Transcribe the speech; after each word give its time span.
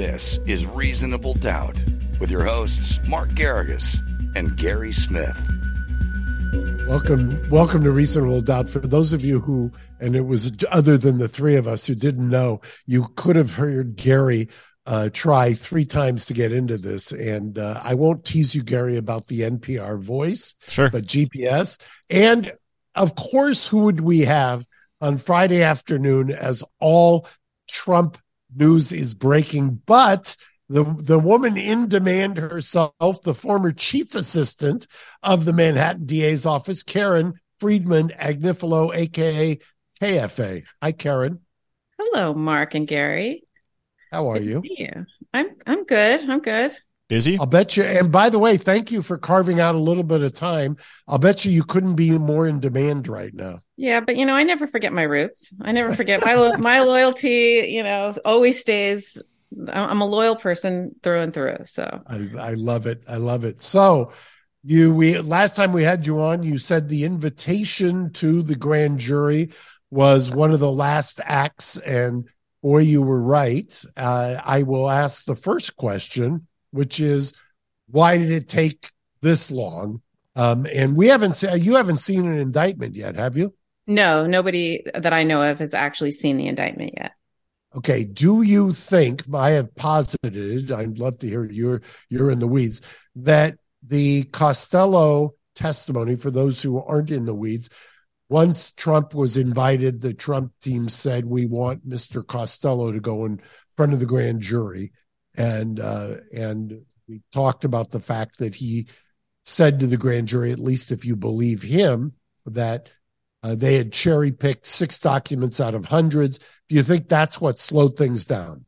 This 0.00 0.40
is 0.46 0.64
Reasonable 0.64 1.34
Doubt 1.34 1.84
with 2.20 2.30
your 2.30 2.42
hosts, 2.42 2.98
Mark 3.06 3.28
Geragos 3.32 3.98
and 4.34 4.56
Gary 4.56 4.92
Smith. 4.92 5.38
Welcome, 6.88 7.46
welcome 7.50 7.84
to 7.84 7.90
Reasonable 7.90 8.40
Doubt. 8.40 8.70
For 8.70 8.78
those 8.78 9.12
of 9.12 9.22
you 9.22 9.40
who, 9.40 9.70
and 10.00 10.16
it 10.16 10.22
was 10.22 10.54
other 10.70 10.96
than 10.96 11.18
the 11.18 11.28
three 11.28 11.54
of 11.54 11.66
us 11.66 11.86
who 11.86 11.94
didn't 11.94 12.30
know, 12.30 12.62
you 12.86 13.08
could 13.16 13.36
have 13.36 13.52
heard 13.52 13.94
Gary 13.94 14.48
uh, 14.86 15.10
try 15.12 15.52
three 15.52 15.84
times 15.84 16.24
to 16.24 16.32
get 16.32 16.50
into 16.50 16.78
this. 16.78 17.12
And 17.12 17.58
uh, 17.58 17.78
I 17.84 17.92
won't 17.92 18.24
tease 18.24 18.54
you, 18.54 18.62
Gary, 18.62 18.96
about 18.96 19.26
the 19.26 19.40
NPR 19.40 20.00
voice, 20.00 20.56
sure, 20.66 20.88
but 20.88 21.04
GPS. 21.04 21.78
And 22.08 22.50
of 22.94 23.16
course, 23.16 23.66
who 23.66 23.80
would 23.80 24.00
we 24.00 24.20
have 24.20 24.64
on 25.02 25.18
Friday 25.18 25.62
afternoon 25.62 26.30
as 26.30 26.64
all 26.78 27.28
Trump 27.68 28.16
news 28.54 28.92
is 28.92 29.14
breaking? 29.14 29.80
But 29.86 30.36
the 30.68 30.84
the 30.84 31.18
woman 31.18 31.56
in 31.56 31.88
demand 31.88 32.38
herself, 32.38 33.22
the 33.22 33.34
former 33.34 33.72
chief 33.72 34.14
assistant 34.14 34.86
of 35.22 35.44
the 35.44 35.52
Manhattan 35.52 36.06
DA's 36.06 36.46
office, 36.46 36.82
Karen 36.82 37.34
Friedman 37.58 38.12
Agnifilo, 38.18 38.94
aka 38.94 39.58
KFA. 40.00 40.62
Hi, 40.82 40.92
Karen. 40.92 41.40
Hello, 41.98 42.32
Mark 42.32 42.74
and 42.74 42.86
Gary. 42.86 43.44
How 44.12 44.30
are 44.30 44.38
good 44.38 44.48
you? 44.48 44.62
you? 44.64 45.06
I'm 45.34 45.56
I'm 45.66 45.84
good. 45.84 46.28
I'm 46.28 46.40
good. 46.40 46.76
Busy? 47.08 47.38
I'll 47.38 47.46
bet 47.46 47.76
you. 47.76 47.82
And 47.82 48.12
by 48.12 48.30
the 48.30 48.38
way, 48.38 48.56
thank 48.56 48.92
you 48.92 49.02
for 49.02 49.18
carving 49.18 49.58
out 49.58 49.74
a 49.74 49.78
little 49.78 50.04
bit 50.04 50.22
of 50.22 50.32
time. 50.32 50.76
I'll 51.08 51.18
bet 51.18 51.44
you 51.44 51.50
you 51.50 51.64
couldn't 51.64 51.96
be 51.96 52.16
more 52.16 52.46
in 52.46 52.60
demand 52.60 53.08
right 53.08 53.34
now. 53.34 53.62
Yeah, 53.80 54.00
but 54.00 54.18
you 54.18 54.26
know, 54.26 54.34
I 54.34 54.42
never 54.42 54.66
forget 54.66 54.92
my 54.92 55.04
roots. 55.04 55.54
I 55.62 55.72
never 55.72 55.94
forget 55.94 56.22
my 56.22 56.34
lo- 56.34 56.58
my 56.58 56.80
loyalty. 56.80 57.66
You 57.66 57.82
know, 57.82 58.14
always 58.26 58.60
stays 58.60 59.16
I'm 59.72 60.02
a 60.02 60.06
loyal 60.06 60.36
person 60.36 60.94
through 61.02 61.20
and 61.20 61.32
through. 61.32 61.64
So 61.64 62.02
I, 62.06 62.28
I 62.38 62.54
love 62.54 62.86
it. 62.86 63.02
I 63.08 63.16
love 63.16 63.44
it. 63.44 63.62
So 63.62 64.12
you 64.64 64.94
we 64.94 65.18
last 65.18 65.56
time 65.56 65.72
we 65.72 65.82
had 65.82 66.06
you 66.06 66.20
on, 66.20 66.42
you 66.42 66.58
said 66.58 66.90
the 66.90 67.04
invitation 67.04 68.12
to 68.12 68.42
the 68.42 68.54
grand 68.54 68.98
jury 68.98 69.50
was 69.90 70.30
one 70.30 70.52
of 70.52 70.60
the 70.60 70.70
last 70.70 71.18
acts, 71.24 71.78
and 71.78 72.28
boy, 72.62 72.80
you 72.80 73.00
were 73.00 73.22
right. 73.22 73.82
Uh, 73.96 74.36
I 74.44 74.62
will 74.62 74.90
ask 74.90 75.24
the 75.24 75.34
first 75.34 75.76
question, 75.76 76.46
which 76.70 77.00
is, 77.00 77.32
why 77.88 78.18
did 78.18 78.30
it 78.30 78.46
take 78.46 78.92
this 79.22 79.50
long? 79.50 80.02
Um, 80.36 80.66
and 80.70 80.94
we 80.94 81.08
haven't 81.08 81.36
seen 81.36 81.62
you 81.62 81.76
haven't 81.76 81.96
seen 81.96 82.26
an 82.26 82.38
indictment 82.38 82.94
yet, 82.94 83.16
have 83.16 83.38
you? 83.38 83.54
No, 83.90 84.24
nobody 84.24 84.84
that 84.94 85.12
I 85.12 85.24
know 85.24 85.42
of 85.42 85.58
has 85.58 85.74
actually 85.74 86.12
seen 86.12 86.36
the 86.36 86.46
indictment 86.46 86.94
yet. 86.96 87.10
Okay, 87.74 88.04
do 88.04 88.42
you 88.42 88.72
think 88.72 89.24
I 89.34 89.50
have 89.50 89.74
posited? 89.74 90.70
I'd 90.70 91.00
love 91.00 91.18
to 91.18 91.28
hear 91.28 91.44
you're 91.50 91.82
you're 92.08 92.30
in 92.30 92.38
the 92.38 92.46
weeds 92.46 92.82
that 93.16 93.58
the 93.82 94.22
Costello 94.24 95.34
testimony 95.56 96.14
for 96.14 96.30
those 96.30 96.62
who 96.62 96.80
aren't 96.80 97.10
in 97.10 97.24
the 97.24 97.34
weeds. 97.34 97.68
Once 98.28 98.70
Trump 98.70 99.12
was 99.12 99.36
invited, 99.36 100.00
the 100.00 100.14
Trump 100.14 100.52
team 100.62 100.88
said 100.88 101.24
we 101.24 101.46
want 101.46 101.88
Mr. 101.88 102.24
Costello 102.24 102.92
to 102.92 103.00
go 103.00 103.24
in 103.24 103.40
front 103.72 103.92
of 103.92 103.98
the 103.98 104.06
grand 104.06 104.40
jury, 104.40 104.92
and 105.34 105.80
uh, 105.80 106.14
and 106.32 106.82
we 107.08 107.22
talked 107.32 107.64
about 107.64 107.90
the 107.90 107.98
fact 107.98 108.38
that 108.38 108.54
he 108.54 108.86
said 109.42 109.80
to 109.80 109.88
the 109.88 109.96
grand 109.96 110.28
jury, 110.28 110.52
at 110.52 110.60
least 110.60 110.92
if 110.92 111.04
you 111.04 111.16
believe 111.16 111.60
him, 111.60 112.12
that 112.46 112.88
uh, 113.42 113.54
they 113.54 113.76
had 113.76 113.92
cherry 113.92 114.32
picked 114.32 114.66
six 114.66 114.98
documents 114.98 115.60
out 115.60 115.74
of 115.74 115.84
hundreds. 115.84 116.38
Do 116.68 116.76
you 116.76 116.82
think 116.82 117.08
that's 117.08 117.40
what 117.40 117.58
slowed 117.58 117.96
things 117.96 118.24
down? 118.24 118.64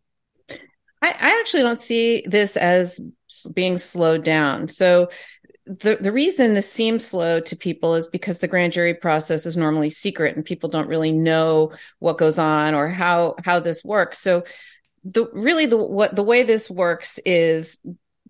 I, 1.02 1.08
I 1.08 1.40
actually 1.40 1.62
don't 1.62 1.78
see 1.78 2.24
this 2.26 2.56
as 2.56 3.00
being 3.52 3.76
slowed 3.78 4.24
down. 4.24 4.68
So 4.68 5.08
the 5.64 5.96
the 6.00 6.12
reason 6.12 6.54
this 6.54 6.70
seems 6.70 7.06
slow 7.06 7.40
to 7.40 7.56
people 7.56 7.94
is 7.94 8.08
because 8.08 8.38
the 8.38 8.48
grand 8.48 8.72
jury 8.72 8.94
process 8.94 9.46
is 9.46 9.56
normally 9.56 9.90
secret 9.90 10.34
and 10.36 10.44
people 10.44 10.68
don't 10.68 10.88
really 10.88 11.12
know 11.12 11.72
what 11.98 12.18
goes 12.18 12.38
on 12.38 12.74
or 12.74 12.88
how 12.88 13.36
how 13.44 13.60
this 13.60 13.84
works. 13.84 14.18
So 14.18 14.44
the 15.04 15.28
really 15.32 15.66
the 15.66 15.76
what 15.76 16.16
the 16.16 16.22
way 16.22 16.42
this 16.42 16.68
works 16.70 17.18
is 17.24 17.78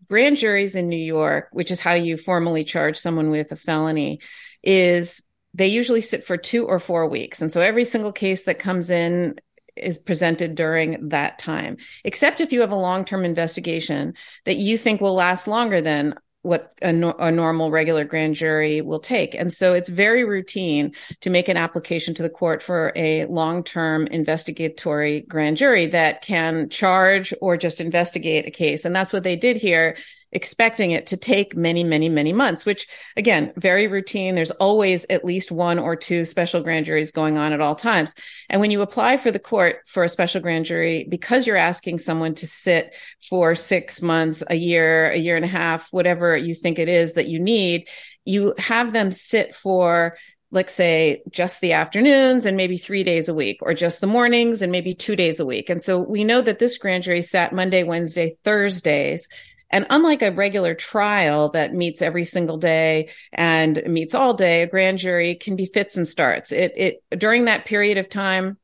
grand 0.09 0.37
juries 0.37 0.77
in 0.77 0.88
New 0.88 0.97
York, 0.97 1.49
which 1.53 1.71
is 1.71 1.81
how 1.81 1.94
you 1.94 2.17
formally 2.17 2.65
charge 2.65 2.99
someone 2.99 3.31
with 3.31 3.50
a 3.53 3.56
felony, 3.56 4.21
is 4.62 5.22
they 5.55 5.69
usually 5.69 6.01
sit 6.01 6.27
for 6.27 6.37
two 6.37 6.67
or 6.67 6.79
four 6.79 7.09
weeks. 7.09 7.43
And 7.43 7.53
so 7.53 7.61
every 7.61 7.85
single 7.85 8.13
case 8.13 8.45
that 8.45 8.59
comes 8.59 8.91
in 8.91 9.37
is 9.77 9.99
presented 9.99 10.55
during 10.55 11.09
that 11.09 11.39
time, 11.39 11.79
except 12.05 12.41
if 12.41 12.53
you 12.53 12.61
have 12.61 12.71
a 12.71 12.77
long 12.77 13.05
term 13.05 13.25
investigation 13.25 14.15
that 14.45 14.57
you 14.57 14.77
think 14.77 15.01
will 15.01 15.15
last 15.15 15.49
longer 15.49 15.81
than 15.81 16.15
what 16.43 16.75
a, 16.83 16.93
no- 16.93 17.15
a, 17.19 17.31
normal 17.31 17.71
regular 17.71 18.05
grand 18.05 18.35
jury 18.35 18.81
will 18.81 18.99
take. 18.99 19.35
And 19.35 19.53
so 19.53 19.75
it's 19.75 19.89
very 19.89 20.25
routine 20.25 20.93
to 21.21 21.31
make 21.31 21.49
an 21.49 21.57
application 21.57 22.15
to 22.15 22.23
the 22.23 22.29
court 22.29 22.62
for 22.62 22.93
a 22.97 23.27
long-term 23.27 24.09
investigatory 24.09 25.21
grand 25.21 25.57
jury 25.57 25.87
that 25.87 26.23
can 26.23 26.69
charge 26.69 27.33
or 27.41 27.57
just 27.57 27.81
investigate 27.81 28.47
a 28.47 28.51
case. 28.51 28.85
And 28.85 28.95
that's 28.95 29.12
what 29.12 29.23
they 29.23 29.37
did 29.37 29.57
here 29.57 29.97
expecting 30.32 30.91
it 30.91 31.06
to 31.09 31.16
take 31.16 31.54
many, 31.56 31.84
many, 31.84 32.09
many 32.09 32.32
months, 32.32 32.65
which 32.65 32.88
again, 33.16 33.53
very 33.56 33.87
routine. 33.87 34.34
There's 34.34 34.50
always 34.50 35.06
at 35.10 35.25
least 35.25 35.53
one 35.53 35.78
or 35.78 35.94
two 35.94 36.25
special 36.25 36.62
grand 36.62 36.87
juries 36.87 37.12
going 37.12 37.38
on 37.38 37.53
at 37.53 37.60
all 37.60 37.75
times. 37.75 38.15
And 38.48 38.60
when 38.60 38.70
you 38.70 38.81
apply 38.81 39.19
for 39.19 39.31
the 39.31 39.38
court 39.38 39.82
for 39.87 40.04
a 40.04 40.09
special 40.09 40.41
grand 40.41 40.65
jury, 40.65 41.06
because 41.09 41.47
you're 41.47 41.56
asking 41.56 41.98
someone 41.98 42.34
to 42.37 42.47
sit 42.47 42.94
for 43.28 43.54
six 43.54 44.00
months, 44.00 44.43
a 44.48 44.56
year, 44.56 45.10
a 45.10 45.19
year 45.19 45.37
and 45.37 45.44
a 45.44 45.48
half, 45.48 45.93
whatever 45.93 46.37
you 46.37 46.54
think 46.54 46.78
it 46.78 46.88
is 46.88 47.14
that 47.14 47.28
you 47.28 47.38
need, 47.38 47.88
you 48.25 48.54
have 48.59 48.93
them 48.93 49.12
sit 49.12 49.54
for 49.54 50.16
let's 50.53 50.75
say 50.75 51.22
just 51.31 51.60
the 51.62 51.72
afternoons 51.72 52.44
and 52.44 52.59
maybe 52.59 52.76
three 52.76 53.03
days 53.03 53.28
a 53.28 53.34
week, 53.34 53.59
or 53.62 53.72
just 53.72 54.03
the 54.03 54.06
mornings 54.06 54.60
and 54.60 54.70
maybe 54.70 54.94
two 54.94 55.16
days 55.16 55.41
a 55.41 55.47
week. 55.47 55.70
And 55.70 55.81
so 55.81 55.99
we 55.99 56.25
know 56.25 56.43
that 56.43 56.59
this 56.59 56.76
grand 56.76 57.04
jury 57.04 57.22
sat 57.22 57.54
Monday, 57.54 57.82
Wednesday, 57.82 58.37
Thursdays. 58.44 59.28
And 59.72 59.87
unlike 59.88 60.22
a 60.22 60.31
regular 60.31 60.75
trial 60.75 61.49
that 61.50 61.75
meets 61.75 62.03
every 62.03 62.25
single 62.25 62.59
day 62.59 63.09
and 63.33 63.83
meets 63.87 64.15
all 64.15 64.34
day, 64.34 64.62
a 64.62 64.66
grand 64.66 64.99
jury 64.99 65.34
can 65.34 65.56
be 65.56 65.66
fits 65.66 65.97
and 65.97 66.06
starts. 66.06 66.53
It, 66.53 66.72
it, 66.77 67.05
during 67.19 67.47
that 67.47 67.65
period 67.65 67.97
of 67.97 68.11
time, 68.11 68.59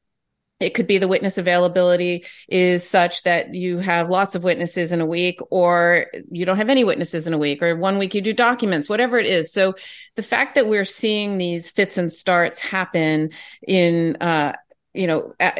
it 0.61 0.75
could 0.75 0.89
be 0.89 0.99
the 0.99 1.09
witness 1.09 1.39
availability 1.39 2.25
is 2.49 2.87
such 2.87 3.23
that 3.23 3.55
you 3.55 3.79
have 3.79 4.11
lots 4.11 4.35
of 4.35 4.43
witnesses 4.43 4.91
in 4.91 5.01
a 5.01 5.07
week, 5.07 5.39
or 5.51 6.07
you 6.31 6.45
don't 6.45 6.57
have 6.57 6.69
any 6.69 6.83
witnesses 6.83 7.29
in 7.29 7.33
a 7.33 7.39
week, 7.39 7.63
or 7.63 7.77
one 7.77 7.97
week 7.97 8.15
you 8.15 8.21
do 8.21 8.33
documents, 8.33 8.89
whatever 8.89 9.19
it 9.19 9.27
is. 9.27 9.53
So 9.53 9.77
the 10.17 10.23
fact 10.23 10.57
that 10.57 10.67
we're 10.67 10.85
seeing 10.85 11.39
these 11.39 11.71
fits 11.71 11.97
and 11.97 12.13
starts 12.13 12.59
happen 12.59 13.31
in, 13.67 14.17
uh, 14.21 14.55
you 14.99 15.07
know, 15.07 15.33
uh, 15.39 15.53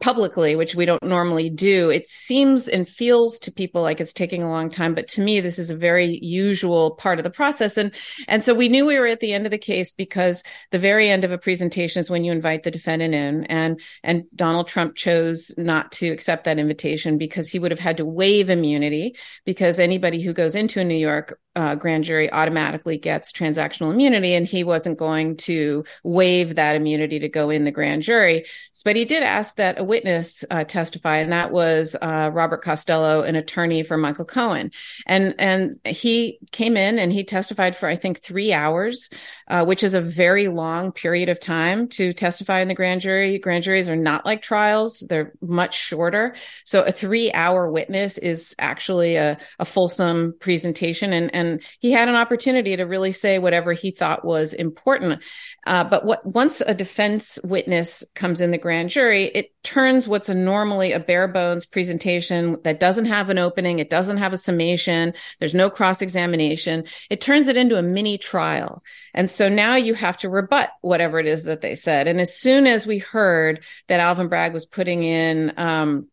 publicly, 0.00 0.56
which 0.56 0.74
we 0.74 0.86
don't 0.86 1.02
normally 1.02 1.50
do, 1.50 1.90
it 1.90 2.08
seems 2.08 2.66
and 2.66 2.88
feels 2.88 3.38
to 3.40 3.52
people 3.52 3.82
like 3.82 4.00
it's 4.00 4.14
taking 4.14 4.42
a 4.42 4.48
long 4.48 4.70
time. 4.70 4.94
But 4.94 5.06
to 5.08 5.20
me, 5.20 5.38
this 5.40 5.58
is 5.58 5.68
a 5.68 5.76
very 5.76 6.18
usual 6.22 6.92
part 6.92 7.18
of 7.18 7.22
the 7.22 7.30
process. 7.30 7.76
And, 7.76 7.94
and 8.26 8.42
so 8.42 8.54
we 8.54 8.70
knew 8.70 8.86
we 8.86 8.98
were 8.98 9.06
at 9.06 9.20
the 9.20 9.34
end 9.34 9.44
of 9.44 9.50
the 9.50 9.58
case 9.58 9.92
because 9.92 10.42
the 10.70 10.78
very 10.78 11.10
end 11.10 11.26
of 11.26 11.30
a 11.30 11.36
presentation 11.36 12.00
is 12.00 12.08
when 12.08 12.24
you 12.24 12.32
invite 12.32 12.62
the 12.62 12.70
defendant 12.70 13.14
in. 13.14 13.44
And, 13.44 13.82
and 14.02 14.24
Donald 14.34 14.66
Trump 14.66 14.96
chose 14.96 15.52
not 15.58 15.92
to 15.92 16.08
accept 16.08 16.44
that 16.44 16.58
invitation 16.58 17.18
because 17.18 17.50
he 17.50 17.58
would 17.58 17.72
have 17.72 17.80
had 17.80 17.98
to 17.98 18.06
waive 18.06 18.48
immunity 18.48 19.14
because 19.44 19.78
anybody 19.78 20.22
who 20.22 20.32
goes 20.32 20.54
into 20.54 20.80
a 20.80 20.84
New 20.84 20.94
York 20.94 21.38
uh, 21.56 21.74
grand 21.74 22.04
jury 22.04 22.30
automatically 22.30 22.98
gets 22.98 23.32
transactional 23.32 23.90
immunity, 23.90 24.34
and 24.34 24.46
he 24.46 24.62
wasn't 24.62 24.98
going 24.98 25.36
to 25.38 25.84
waive 26.04 26.54
that 26.54 26.76
immunity 26.76 27.18
to 27.18 27.28
go 27.28 27.50
in 27.50 27.64
the 27.64 27.70
grand 27.70 28.02
jury. 28.02 28.44
But 28.84 28.96
he 28.96 29.06
did 29.06 29.22
ask 29.22 29.56
that 29.56 29.80
a 29.80 29.84
witness 29.84 30.44
uh, 30.50 30.64
testify, 30.64 31.16
and 31.16 31.32
that 31.32 31.50
was 31.50 31.96
uh, 32.00 32.30
Robert 32.32 32.62
Costello, 32.62 33.22
an 33.22 33.36
attorney 33.36 33.82
for 33.82 33.96
Michael 33.96 34.26
Cohen, 34.26 34.70
and 35.06 35.34
and 35.38 35.80
he 35.84 36.38
came 36.52 36.76
in 36.76 36.98
and 36.98 37.12
he 37.12 37.24
testified 37.24 37.74
for 37.74 37.88
I 37.88 37.96
think 37.96 38.20
three 38.20 38.52
hours, 38.52 39.08
uh, 39.48 39.64
which 39.64 39.82
is 39.82 39.94
a 39.94 40.00
very 40.00 40.48
long 40.48 40.92
period 40.92 41.30
of 41.30 41.40
time 41.40 41.88
to 41.88 42.12
testify 42.12 42.60
in 42.60 42.68
the 42.68 42.74
grand 42.74 43.00
jury. 43.00 43.38
Grand 43.38 43.64
juries 43.64 43.88
are 43.88 43.96
not 43.96 44.26
like 44.26 44.42
trials; 44.42 45.00
they're 45.00 45.32
much 45.40 45.74
shorter. 45.74 46.34
So 46.64 46.82
a 46.82 46.92
three-hour 46.92 47.70
witness 47.70 48.18
is 48.18 48.54
actually 48.58 49.16
a, 49.16 49.38
a 49.58 49.64
fulsome 49.64 50.34
presentation, 50.38 51.14
and 51.14 51.34
and 51.34 51.45
and 51.46 51.62
he 51.78 51.92
had 51.92 52.08
an 52.08 52.16
opportunity 52.16 52.76
to 52.76 52.84
really 52.84 53.12
say 53.12 53.38
whatever 53.38 53.72
he 53.72 53.90
thought 53.90 54.24
was 54.24 54.52
important. 54.52 55.22
Uh, 55.66 55.84
but 55.84 56.04
what 56.04 56.24
once 56.26 56.60
a 56.60 56.74
defense 56.74 57.38
witness 57.44 58.04
comes 58.14 58.40
in 58.40 58.50
the 58.50 58.58
grand 58.58 58.90
jury, 58.90 59.24
it 59.24 59.50
turns 59.62 60.06
what's 60.06 60.28
a 60.28 60.34
normally 60.34 60.92
a 60.92 61.00
bare 61.00 61.28
bones 61.28 61.66
presentation 61.66 62.58
that 62.64 62.80
doesn't 62.80 63.06
have 63.06 63.30
an 63.30 63.38
opening, 63.38 63.78
it 63.78 63.90
doesn't 63.90 64.18
have 64.18 64.32
a 64.32 64.36
summation, 64.36 65.14
there's 65.40 65.54
no 65.54 65.70
cross 65.70 66.02
examination. 66.02 66.84
It 67.10 67.20
turns 67.20 67.48
it 67.48 67.56
into 67.56 67.78
a 67.78 67.82
mini 67.82 68.18
trial, 68.18 68.82
and 69.14 69.28
so 69.28 69.48
now 69.48 69.76
you 69.76 69.94
have 69.94 70.18
to 70.18 70.28
rebut 70.28 70.70
whatever 70.82 71.18
it 71.18 71.26
is 71.26 71.44
that 71.44 71.60
they 71.60 71.74
said. 71.74 72.08
And 72.08 72.20
as 72.20 72.36
soon 72.36 72.66
as 72.66 72.86
we 72.86 72.98
heard 72.98 73.64
that 73.88 74.00
Alvin 74.00 74.28
Bragg 74.28 74.52
was 74.52 74.66
putting 74.66 75.02
in 75.02 75.52
um, 75.56 76.08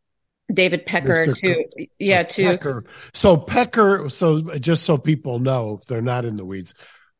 David 0.53 0.85
Pecker 0.85 1.27
Mr. 1.27 1.35
to 1.35 1.55
Co- 1.55 1.85
yeah 1.99 2.21
Uh, 2.21 2.23
to 2.23 2.43
Pecker. 2.43 2.83
So 3.13 3.37
Pecker, 3.37 4.09
so 4.09 4.41
just 4.59 4.83
so 4.83 4.97
people 4.97 5.39
know, 5.39 5.79
if 5.81 5.87
they're 5.87 6.01
not 6.01 6.25
in 6.25 6.35
the 6.35 6.45
weeds, 6.45 6.73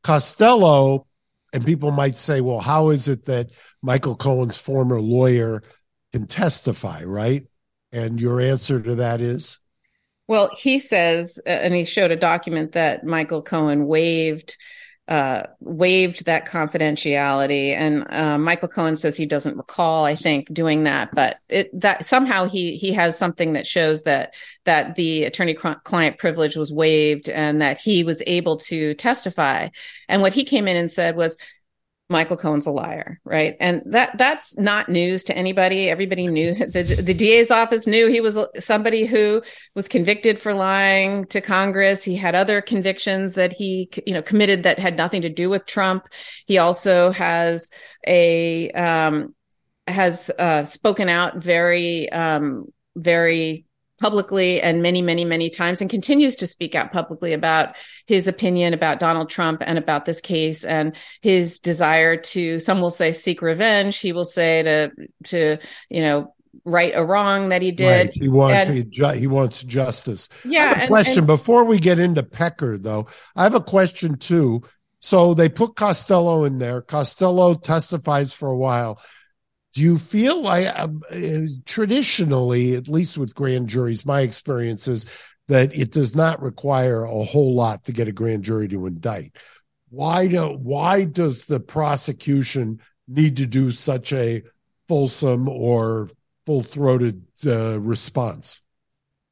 Costello, 0.03 1.07
and 1.53 1.65
people 1.65 1.91
might 1.91 2.17
say, 2.17 2.41
well, 2.41 2.59
how 2.59 2.89
is 2.89 3.07
it 3.07 3.25
that 3.25 3.49
Michael 3.81 4.15
Cohen's 4.15 4.57
former 4.57 4.99
lawyer 4.99 5.61
can 6.11 6.27
testify, 6.27 7.03
right? 7.03 7.45
And 7.91 8.19
your 8.19 8.41
answer 8.41 8.81
to 8.81 8.95
that 8.95 9.21
is? 9.21 9.59
Well, 10.27 10.49
he 10.57 10.79
says, 10.79 11.39
and 11.45 11.73
he 11.73 11.85
showed 11.85 12.11
a 12.11 12.15
document 12.15 12.71
that 12.71 13.05
Michael 13.05 13.41
Cohen 13.41 13.85
waived 13.85 14.57
uh, 15.07 15.43
waived 15.59 16.25
that 16.25 16.47
confidentiality, 16.47 17.71
and 17.71 18.05
uh, 18.09 18.37
Michael 18.37 18.69
Cohen 18.69 18.95
says 18.95 19.17
he 19.17 19.25
doesn't 19.25 19.57
recall, 19.57 20.05
I 20.05 20.15
think, 20.15 20.51
doing 20.53 20.85
that, 20.85 21.09
but 21.13 21.39
it 21.49 21.69
that 21.81 22.05
somehow 22.05 22.47
he 22.47 22.77
he 22.77 22.93
has 22.93 23.17
something 23.17 23.53
that 23.53 23.67
shows 23.67 24.03
that 24.03 24.33
that 24.63 24.95
the 24.95 25.25
attorney 25.25 25.55
client 25.55 26.17
privilege 26.19 26.55
was 26.55 26.71
waived 26.71 27.27
and 27.27 27.61
that 27.61 27.77
he 27.79 28.05
was 28.05 28.23
able 28.25 28.57
to 28.59 28.93
testify. 28.93 29.67
And 30.07 30.21
what 30.21 30.33
he 30.33 30.45
came 30.45 30.69
in 30.69 30.77
and 30.77 30.89
said 30.89 31.17
was, 31.17 31.37
Michael 32.09 32.37
Cohen's 32.37 32.67
a 32.67 32.71
liar, 32.71 33.19
right? 33.23 33.55
And 33.59 33.81
that 33.85 34.17
that's 34.17 34.57
not 34.57 34.89
news 34.89 35.23
to 35.25 35.37
anybody. 35.37 35.89
Everybody 35.89 36.27
knew 36.27 36.53
the 36.67 36.83
the 36.83 37.13
DA's 37.13 37.49
office 37.49 37.87
knew 37.87 38.07
he 38.07 38.21
was 38.21 38.37
somebody 38.59 39.05
who 39.05 39.41
was 39.73 39.87
convicted 39.87 40.37
for 40.37 40.53
lying 40.53 41.25
to 41.27 41.41
Congress. 41.41 42.03
He 42.03 42.15
had 42.15 42.35
other 42.35 42.61
convictions 42.61 43.33
that 43.35 43.53
he 43.53 43.89
you 44.05 44.13
know 44.13 44.21
committed 44.21 44.63
that 44.63 44.79
had 44.79 44.97
nothing 44.97 45.21
to 45.23 45.29
do 45.29 45.49
with 45.49 45.65
Trump. 45.65 46.05
He 46.45 46.57
also 46.57 47.11
has 47.11 47.69
a 48.05 48.69
um, 48.71 49.33
has 49.87 50.29
uh, 50.37 50.65
spoken 50.65 51.09
out 51.09 51.37
very 51.37 52.09
um, 52.11 52.65
very 52.95 53.65
publicly 54.03 54.61
and 54.61 54.81
many, 54.81 55.01
many, 55.01 55.23
many 55.23 55.49
times 55.49 55.79
and 55.79 55.89
continues 55.89 56.35
to 56.35 56.45
speak 56.45 56.75
out 56.75 56.91
publicly 56.91 57.31
about 57.31 57.77
his 58.05 58.27
opinion 58.27 58.73
about 58.73 58.99
Donald 58.99 59.29
Trump 59.29 59.63
and 59.65 59.77
about 59.77 60.03
this 60.03 60.19
case 60.19 60.65
and 60.65 60.97
his 61.21 61.57
desire 61.59 62.17
to, 62.17 62.59
some 62.59 62.81
will 62.81 62.91
say 62.91 63.13
seek 63.13 63.41
revenge. 63.41 63.99
He 63.99 64.11
will 64.11 64.25
say 64.25 64.61
to, 64.63 64.91
to, 65.27 65.57
you 65.89 66.01
know, 66.01 66.35
right 66.65 66.91
a 66.93 67.05
wrong 67.05 67.47
that 67.47 67.61
he 67.61 67.71
did. 67.71 68.07
Right. 68.07 68.13
He 68.13 68.27
wants 68.27 68.67
and, 68.67 68.93
he, 68.93 69.19
he, 69.19 69.27
wants 69.27 69.63
justice. 69.63 70.27
Yeah. 70.43 70.63
I 70.63 70.79
have 70.79 70.83
a 70.83 70.87
question 70.87 71.19
and, 71.19 71.27
before 71.27 71.63
we 71.63 71.79
get 71.79 71.97
into 71.97 72.23
Pecker, 72.23 72.77
though. 72.77 73.07
I 73.37 73.43
have 73.43 73.55
a 73.55 73.61
question 73.61 74.17
too. 74.17 74.63
So 74.99 75.33
they 75.33 75.47
put 75.47 75.77
Costello 75.77 76.43
in 76.43 76.57
there. 76.57 76.81
Costello 76.81 77.53
testifies 77.53 78.33
for 78.33 78.49
a 78.49 78.57
while. 78.57 79.01
Do 79.73 79.81
you 79.81 79.97
feel 79.97 80.41
like 80.41 80.67
uh, 80.67 80.87
traditionally, 81.65 82.75
at 82.75 82.87
least 82.87 83.17
with 83.17 83.33
grand 83.33 83.69
juries, 83.69 84.05
my 84.05 84.21
experience 84.21 84.87
is 84.87 85.05
that 85.47 85.75
it 85.77 85.91
does 85.91 86.15
not 86.15 86.41
require 86.41 87.03
a 87.03 87.23
whole 87.23 87.53
lot 87.55 87.83
to 87.85 87.91
get 87.91 88.07
a 88.07 88.13
grand 88.13 88.43
jury 88.43 88.67
to 88.69 88.87
indict. 88.87 89.35
Why 89.89 90.27
do 90.27 90.47
why 90.47 91.03
does 91.03 91.45
the 91.45 91.59
prosecution 91.59 92.79
need 93.07 93.37
to 93.37 93.45
do 93.45 93.71
such 93.71 94.13
a 94.13 94.41
fulsome 94.87 95.47
or 95.47 96.09
full 96.45 96.63
throated 96.63 97.23
uh, 97.45 97.79
response? 97.79 98.62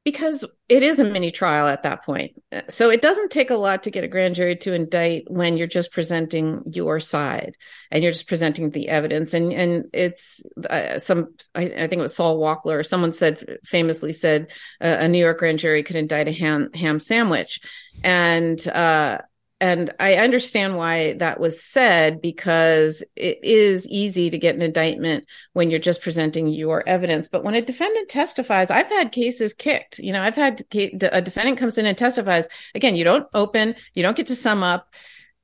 Because 0.04 0.44
it 0.68 0.82
is 0.82 0.98
a 0.98 1.04
mini 1.04 1.30
trial 1.30 1.68
at 1.68 1.84
that 1.84 2.04
point. 2.04 2.32
So 2.68 2.90
it 2.90 3.02
doesn't 3.02 3.30
take 3.30 3.50
a 3.50 3.56
lot 3.56 3.84
to 3.84 3.90
get 3.90 4.02
a 4.02 4.08
grand 4.08 4.34
jury 4.34 4.56
to 4.56 4.72
indict 4.72 5.30
when 5.30 5.56
you're 5.56 5.68
just 5.68 5.92
presenting 5.92 6.62
your 6.66 6.98
side 6.98 7.56
and 7.90 8.02
you're 8.02 8.10
just 8.10 8.26
presenting 8.26 8.70
the 8.70 8.88
evidence. 8.88 9.32
And 9.32 9.52
and 9.52 9.84
it's 9.92 10.42
uh, 10.68 10.98
some 10.98 11.34
I, 11.54 11.62
I, 11.62 11.86
think 11.86 11.94
it 11.94 11.98
was 12.00 12.16
Sol 12.16 12.40
Wachtler 12.40 12.80
or 12.80 12.82
someone 12.82 13.12
said 13.12 13.58
famously 13.64 14.12
said 14.12 14.50
uh, 14.80 14.96
a 14.98 15.08
New 15.08 15.18
York 15.18 15.38
grand 15.38 15.60
jury 15.60 15.84
could 15.84 15.96
indict 15.96 16.26
a 16.26 16.32
ham 16.32 16.70
ham 16.74 16.98
sandwich, 16.98 17.60
and 18.02 18.66
uh, 18.66 19.18
and 19.62 19.94
I 20.00 20.14
understand 20.16 20.76
why 20.76 21.12
that 21.14 21.38
was 21.38 21.62
said 21.62 22.20
because 22.20 23.04
it 23.14 23.38
is 23.44 23.86
easy 23.86 24.28
to 24.28 24.36
get 24.36 24.56
an 24.56 24.60
indictment 24.60 25.24
when 25.52 25.70
you're 25.70 25.78
just 25.78 26.02
presenting 26.02 26.48
your 26.48 26.82
evidence. 26.88 27.28
But 27.28 27.44
when 27.44 27.54
a 27.54 27.62
defendant 27.62 28.08
testifies, 28.08 28.72
I've 28.72 28.88
had 28.88 29.12
cases 29.12 29.54
kicked. 29.54 30.00
You 30.00 30.12
know, 30.12 30.20
I've 30.20 30.34
had 30.34 30.64
a 30.74 31.22
defendant 31.22 31.58
comes 31.58 31.78
in 31.78 31.86
and 31.86 31.96
testifies. 31.96 32.48
Again, 32.74 32.96
you 32.96 33.04
don't 33.04 33.28
open, 33.34 33.76
you 33.94 34.02
don't 34.02 34.16
get 34.16 34.26
to 34.26 34.34
sum 34.34 34.64
up, 34.64 34.88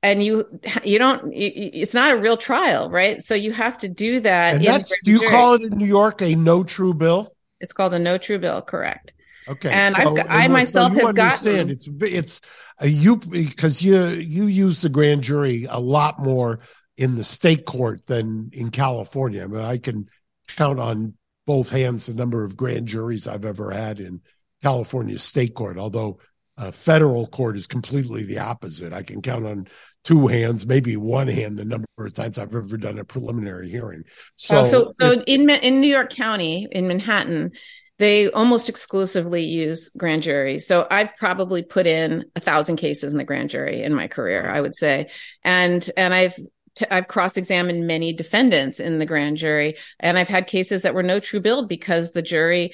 and 0.03 0.21
you 0.21 0.59
you 0.83 0.99
don't. 0.99 1.31
It's 1.33 1.93
not 1.93 2.11
a 2.11 2.17
real 2.17 2.35
trial, 2.35 2.89
right? 2.89 3.23
So 3.23 3.35
you 3.35 3.53
have 3.53 3.77
to 3.77 3.87
do 3.87 4.19
that. 4.19 4.55
And 4.55 4.65
that's, 4.65 4.93
do 5.01 5.11
you 5.11 5.21
call 5.21 5.53
it 5.53 5.61
in 5.61 5.77
New 5.77 5.85
York 5.85 6.21
a 6.21 6.35
no 6.35 6.65
true 6.65 6.93
bill? 6.93 7.33
It's 7.61 7.71
called 7.71 7.93
a 7.93 7.99
no 7.99 8.17
true 8.17 8.37
bill, 8.37 8.61
correct? 8.61 9.13
Okay, 9.49 9.71
and 9.71 9.95
so, 9.95 10.15
I 10.19 10.47
myself 10.47 10.93
so 10.93 11.07
have 11.07 11.15
gotten 11.15 11.69
it's 11.69 11.89
it's 12.01 12.41
uh, 12.79 12.85
you 12.85 13.17
because 13.17 13.81
you 13.81 14.07
you 14.09 14.45
use 14.45 14.81
the 14.81 14.89
grand 14.89 15.23
jury 15.23 15.65
a 15.67 15.79
lot 15.79 16.19
more 16.19 16.59
in 16.97 17.15
the 17.15 17.23
state 17.23 17.65
court 17.65 18.05
than 18.05 18.51
in 18.53 18.69
California. 18.69 19.43
I 19.43 19.47
mean, 19.47 19.61
I 19.61 19.79
can 19.79 20.07
count 20.55 20.79
on 20.79 21.15
both 21.47 21.69
hands 21.69 22.05
the 22.05 22.13
number 22.13 22.43
of 22.43 22.55
grand 22.55 22.87
juries 22.87 23.27
I've 23.27 23.45
ever 23.45 23.71
had 23.71 23.99
in 23.99 24.21
California 24.61 25.17
state 25.17 25.55
court. 25.55 25.79
Although 25.79 26.19
uh, 26.59 26.71
federal 26.71 27.25
court 27.25 27.55
is 27.55 27.67
completely 27.67 28.23
the 28.23 28.39
opposite. 28.39 28.91
I 28.91 29.01
can 29.01 29.21
count 29.21 29.45
on 29.45 29.67
two 30.03 30.27
hands, 30.27 30.67
maybe 30.67 30.97
one 30.97 31.29
hand, 31.29 31.57
the 31.57 31.63
number 31.63 31.87
of 31.97 32.13
times 32.13 32.37
I've 32.37 32.53
ever 32.53 32.75
done 32.75 32.99
a 32.99 33.05
preliminary 33.05 33.69
hearing. 33.69 34.03
So, 34.35 34.59
oh, 34.59 34.65
so, 34.65 34.87
so 34.91 35.11
it, 35.11 35.23
in 35.25 35.49
in 35.49 35.79
New 35.79 35.87
York 35.87 36.11
County, 36.11 36.67
in 36.69 36.87
Manhattan, 36.87 37.51
they 37.99 38.31
almost 38.31 38.69
exclusively 38.69 39.43
use 39.43 39.91
grand 39.95 40.23
jury. 40.23 40.57
So 40.59 40.87
I've 40.89 41.15
probably 41.17 41.61
put 41.61 41.85
in 41.85 42.25
a 42.35 42.39
thousand 42.39 42.77
cases 42.77 43.11
in 43.11 43.17
the 43.17 43.25
grand 43.25 43.49
jury 43.49 43.83
in 43.83 43.93
my 43.93 44.07
career, 44.07 44.49
I 44.49 44.61
would 44.61 44.75
say. 44.75 45.09
And, 45.43 45.87
and 45.95 46.13
I've, 46.13 46.33
i 46.89 46.97
I've 46.97 47.09
cross-examined 47.09 47.87
many 47.87 48.13
defendants 48.13 48.79
in 48.79 48.99
the 48.99 49.05
grand 49.05 49.35
jury, 49.35 49.75
and 49.99 50.17
I've 50.17 50.29
had 50.29 50.47
cases 50.47 50.83
that 50.83 50.93
were 50.93 51.03
no 51.03 51.19
true 51.19 51.41
bill 51.41 51.67
because 51.67 52.13
the 52.13 52.21
jury 52.21 52.71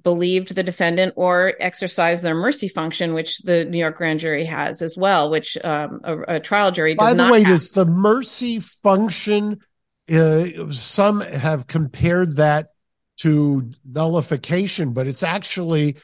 believed 0.00 0.54
the 0.54 0.62
defendant 0.62 1.14
or 1.16 1.54
exercised 1.58 2.22
their 2.22 2.36
mercy 2.36 2.68
function, 2.68 3.14
which 3.14 3.38
the 3.38 3.64
New 3.64 3.78
York 3.78 3.96
grand 3.96 4.20
jury 4.20 4.44
has 4.44 4.80
as 4.80 4.96
well, 4.96 5.28
which 5.28 5.58
um, 5.64 6.00
a, 6.04 6.36
a, 6.36 6.40
trial 6.40 6.70
jury 6.70 6.94
does 6.94 7.04
By 7.04 7.14
the 7.14 7.24
not 7.24 7.32
way, 7.32 7.42
have. 7.42 7.48
does 7.48 7.70
the 7.70 7.86
mercy 7.86 8.60
function? 8.60 9.58
Uh, 10.12 10.72
some 10.72 11.20
have 11.20 11.66
compared 11.66 12.36
that 12.36 12.68
to 13.18 13.70
nullification, 13.84 14.92
but 14.92 15.06
it's 15.06 15.22
actually 15.22 15.96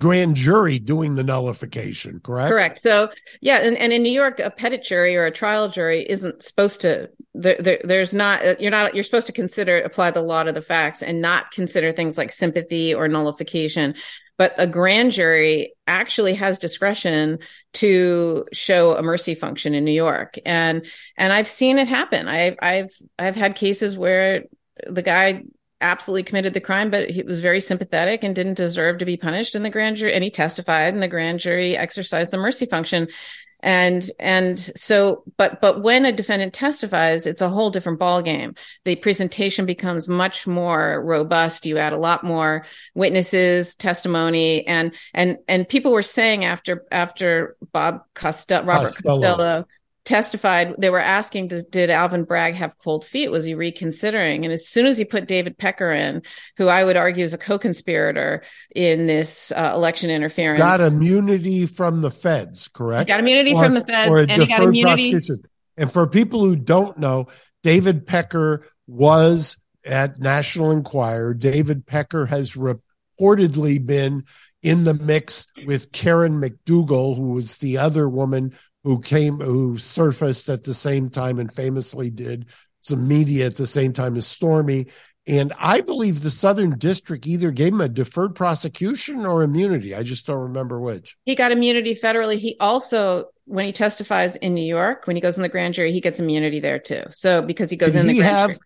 grand 0.00 0.34
jury 0.34 0.78
doing 0.78 1.14
the 1.14 1.22
nullification, 1.22 2.20
correct? 2.20 2.50
Correct. 2.50 2.80
So, 2.80 3.10
yeah, 3.40 3.58
and, 3.58 3.76
and 3.76 3.92
in 3.92 4.02
New 4.02 4.12
York, 4.12 4.40
a 4.40 4.50
petit 4.50 4.78
jury 4.78 5.14
or 5.14 5.26
a 5.26 5.30
trial 5.30 5.68
jury 5.68 6.04
isn't 6.08 6.42
supposed 6.42 6.80
to. 6.80 7.10
There, 7.34 7.56
there, 7.60 7.80
there's 7.84 8.12
not. 8.12 8.60
You're 8.60 8.70
not. 8.70 8.94
You're 8.94 9.04
supposed 9.04 9.28
to 9.28 9.32
consider 9.32 9.80
apply 9.80 10.10
the 10.10 10.22
law 10.22 10.42
to 10.42 10.52
the 10.52 10.62
facts 10.62 11.02
and 11.02 11.20
not 11.20 11.50
consider 11.52 11.92
things 11.92 12.18
like 12.18 12.32
sympathy 12.32 12.94
or 12.94 13.06
nullification. 13.06 13.94
But 14.36 14.54
a 14.56 14.66
grand 14.66 15.12
jury 15.12 15.74
actually 15.86 16.32
has 16.34 16.58
discretion 16.58 17.40
to 17.74 18.46
show 18.54 18.96
a 18.96 19.02
mercy 19.02 19.34
function 19.34 19.74
in 19.74 19.84
New 19.84 19.92
York, 19.92 20.38
and 20.44 20.86
and 21.16 21.32
I've 21.32 21.46
seen 21.46 21.78
it 21.78 21.86
happen. 21.86 22.26
I've 22.26 22.56
I've 22.60 22.90
I've 23.18 23.36
had 23.36 23.54
cases 23.54 23.96
where 23.96 24.44
the 24.86 25.02
guy 25.02 25.44
absolutely 25.80 26.24
committed 26.24 26.54
the 26.54 26.60
crime, 26.60 26.90
but 26.90 27.10
he 27.10 27.22
was 27.22 27.40
very 27.40 27.60
sympathetic 27.60 28.22
and 28.22 28.34
didn't 28.34 28.54
deserve 28.54 28.98
to 28.98 29.04
be 29.04 29.16
punished 29.16 29.54
in 29.54 29.62
the 29.62 29.70
grand 29.70 29.96
jury. 29.96 30.12
And 30.12 30.24
he 30.24 30.30
testified, 30.30 30.92
and 30.94 31.02
the 31.02 31.08
grand 31.08 31.40
jury 31.40 31.76
exercised 31.76 32.30
the 32.30 32.36
mercy 32.36 32.66
function. 32.66 33.08
And 33.62 34.08
and 34.18 34.58
so, 34.58 35.22
but 35.36 35.60
but 35.60 35.82
when 35.82 36.06
a 36.06 36.12
defendant 36.12 36.54
testifies, 36.54 37.26
it's 37.26 37.42
a 37.42 37.50
whole 37.50 37.68
different 37.70 38.00
ballgame. 38.00 38.56
The 38.86 38.96
presentation 38.96 39.66
becomes 39.66 40.08
much 40.08 40.46
more 40.46 41.02
robust. 41.04 41.66
You 41.66 41.76
add 41.76 41.92
a 41.92 41.98
lot 41.98 42.24
more 42.24 42.64
witnesses, 42.94 43.74
testimony, 43.74 44.66
and 44.66 44.94
and 45.12 45.36
and 45.46 45.68
people 45.68 45.92
were 45.92 46.02
saying 46.02 46.46
after 46.46 46.86
after 46.90 47.56
Bob 47.70 48.04
Costello, 48.14 48.64
Robert 48.64 48.94
Costello, 48.94 49.20
Costello 49.20 49.64
testified 50.04 50.74
they 50.78 50.90
were 50.90 50.98
asking 50.98 51.48
did 51.48 51.90
alvin 51.90 52.24
bragg 52.24 52.54
have 52.54 52.74
cold 52.82 53.04
feet? 53.04 53.30
Was 53.30 53.44
he 53.44 53.54
reconsidering? 53.54 54.44
And 54.44 54.52
as 54.52 54.68
soon 54.68 54.86
as 54.86 54.98
he 54.98 55.04
put 55.04 55.28
david 55.28 55.58
pecker 55.58 55.92
in 55.92 56.22
who 56.56 56.68
i 56.68 56.82
would 56.82 56.96
argue 56.96 57.24
is 57.24 57.34
a 57.34 57.38
co-conspirator 57.38 58.42
in 58.74 59.06
this 59.06 59.52
uh, 59.52 59.72
election 59.74 60.10
interference. 60.10 60.58
Got 60.58 60.80
immunity 60.80 61.66
from 61.66 62.00
the 62.00 62.10
feds 62.10 62.68
correct? 62.68 63.08
He 63.08 63.12
got 63.12 63.20
immunity 63.20 63.54
or, 63.54 63.64
from 63.64 63.74
the 63.74 63.84
feds 63.84 64.10
or 64.10 64.18
a 64.18 64.20
and 64.22 64.42
he 64.42 64.46
got 64.46 64.62
immunity 64.62 65.18
and 65.76 65.92
for 65.92 66.06
people 66.06 66.40
who 66.44 66.56
don't 66.56 66.98
know 66.98 67.28
david 67.62 68.06
pecker 68.06 68.66
was 68.86 69.56
at 69.84 70.18
national 70.18 70.72
enquirer. 70.72 71.34
David 71.34 71.86
pecker 71.86 72.26
has 72.26 72.54
reportedly 72.54 73.84
been 73.84 74.24
in 74.62 74.84
the 74.84 74.94
mix 74.94 75.46
with 75.64 75.90
karen 75.90 76.38
mcdougal 76.40 77.16
who 77.16 77.30
was 77.30 77.56
the 77.58 77.78
other 77.78 78.08
woman 78.08 78.54
who 78.84 79.00
came 79.00 79.38
who 79.38 79.76
surfaced 79.78 80.48
at 80.48 80.64
the 80.64 80.74
same 80.74 81.10
time 81.10 81.38
and 81.38 81.52
famously 81.52 82.10
did 82.10 82.46
some 82.78 83.06
media 83.06 83.46
at 83.46 83.56
the 83.56 83.66
same 83.66 83.92
time 83.92 84.16
as 84.16 84.26
Stormy 84.26 84.86
And 85.26 85.52
I 85.58 85.82
believe 85.82 86.22
the 86.22 86.30
Southern 86.30 86.78
District 86.78 87.26
either 87.26 87.50
gave 87.50 87.72
him 87.72 87.80
a 87.80 87.88
deferred 87.88 88.34
prosecution 88.34 89.26
or 89.26 89.42
immunity. 89.42 89.94
I 89.94 90.02
just 90.02 90.26
don't 90.26 90.40
remember 90.40 90.80
which. 90.80 91.16
He 91.24 91.34
got 91.34 91.52
immunity 91.52 91.94
federally. 91.94 92.38
He 92.38 92.56
also, 92.58 93.26
when 93.44 93.66
he 93.66 93.72
testifies 93.72 94.36
in 94.36 94.54
New 94.54 94.64
York, 94.64 95.06
when 95.06 95.16
he 95.16 95.22
goes 95.22 95.36
in 95.36 95.42
the 95.42 95.48
grand 95.48 95.74
jury, 95.74 95.92
he 95.92 96.00
gets 96.00 96.18
immunity 96.18 96.58
there 96.60 96.78
too. 96.78 97.04
So 97.10 97.42
because 97.42 97.70
he 97.70 97.76
goes 97.76 97.92
Did 97.92 98.00
in 98.00 98.06
the 98.08 98.14
grand 98.14 98.34
have 98.34 98.50
jury. 98.50 98.60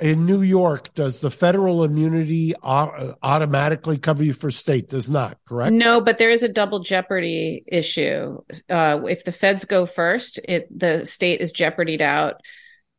In 0.00 0.26
New 0.26 0.42
York, 0.42 0.94
does 0.94 1.20
the 1.20 1.30
federal 1.30 1.82
immunity 1.82 2.54
automatically 2.62 3.98
cover 3.98 4.22
you 4.22 4.32
for 4.32 4.50
state? 4.50 4.88
Does 4.88 5.10
not, 5.10 5.38
correct? 5.46 5.72
No, 5.72 6.00
but 6.00 6.18
there 6.18 6.30
is 6.30 6.42
a 6.42 6.48
double 6.48 6.80
jeopardy 6.80 7.64
issue. 7.66 8.38
Uh, 8.68 9.00
if 9.08 9.24
the 9.24 9.32
feds 9.32 9.64
go 9.64 9.86
first, 9.86 10.38
it 10.44 10.68
the 10.76 11.04
state 11.04 11.40
is 11.40 11.50
jeopardied 11.50 12.02
out 12.02 12.40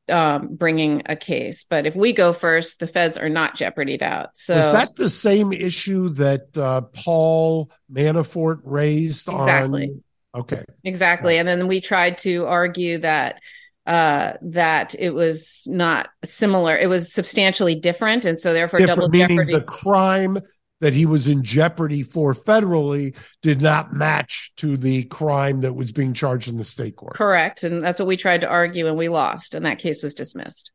um, 0.09 0.55
bringing 0.55 1.03
a 1.05 1.15
case. 1.15 1.63
But 1.63 1.85
if 1.85 1.95
we 1.95 2.13
go 2.13 2.33
first, 2.33 2.79
the 2.79 2.87
feds 2.87 3.17
are 3.17 3.29
not 3.29 3.55
jeopardied 3.55 4.03
out. 4.03 4.29
So 4.33 4.57
Was 4.57 4.71
that 4.73 4.95
the 4.95 5.09
same 5.09 5.53
issue 5.53 6.09
that 6.09 6.57
uh, 6.57 6.81
Paul 6.81 7.71
Manafort 7.91 8.59
raised 8.63 9.29
Exactly. 9.29 9.83
on? 9.83 10.03
Okay. 10.41 10.63
exactly, 10.83 11.37
and 11.39 11.47
then 11.47 11.67
we 11.67 11.81
tried 11.81 12.19
to 12.19 12.45
argue 12.45 12.99
that 12.99 13.41
uh, 13.89 14.37
that 14.43 14.93
it 14.99 15.15
was 15.15 15.63
not 15.67 16.09
similar; 16.23 16.77
it 16.77 16.87
was 16.87 17.11
substantially 17.11 17.73
different, 17.73 18.23
and 18.23 18.39
so 18.39 18.53
therefore 18.53 18.79
double 18.81 19.09
meaning 19.09 19.37
jeopardy. 19.37 19.53
the 19.53 19.61
crime 19.61 20.39
that 20.79 20.93
he 20.93 21.07
was 21.07 21.27
in 21.27 21.43
jeopardy 21.43 22.03
for 22.03 22.33
federally 22.33 23.17
did 23.41 23.63
not 23.63 23.91
match 23.91 24.53
to 24.57 24.77
the 24.77 25.03
crime 25.05 25.61
that 25.61 25.73
was 25.73 25.91
being 25.91 26.13
charged 26.13 26.47
in 26.47 26.57
the 26.57 26.63
state 26.63 26.95
court. 26.95 27.15
Correct, 27.15 27.63
and 27.63 27.81
that's 27.81 27.97
what 27.99 28.07
we 28.07 28.15
tried 28.15 28.41
to 28.41 28.47
argue, 28.47 28.85
and 28.85 28.95
we 28.95 29.09
lost, 29.09 29.55
and 29.55 29.65
that 29.65 29.79
case 29.79 30.03
was 30.03 30.13
dismissed. 30.13 30.71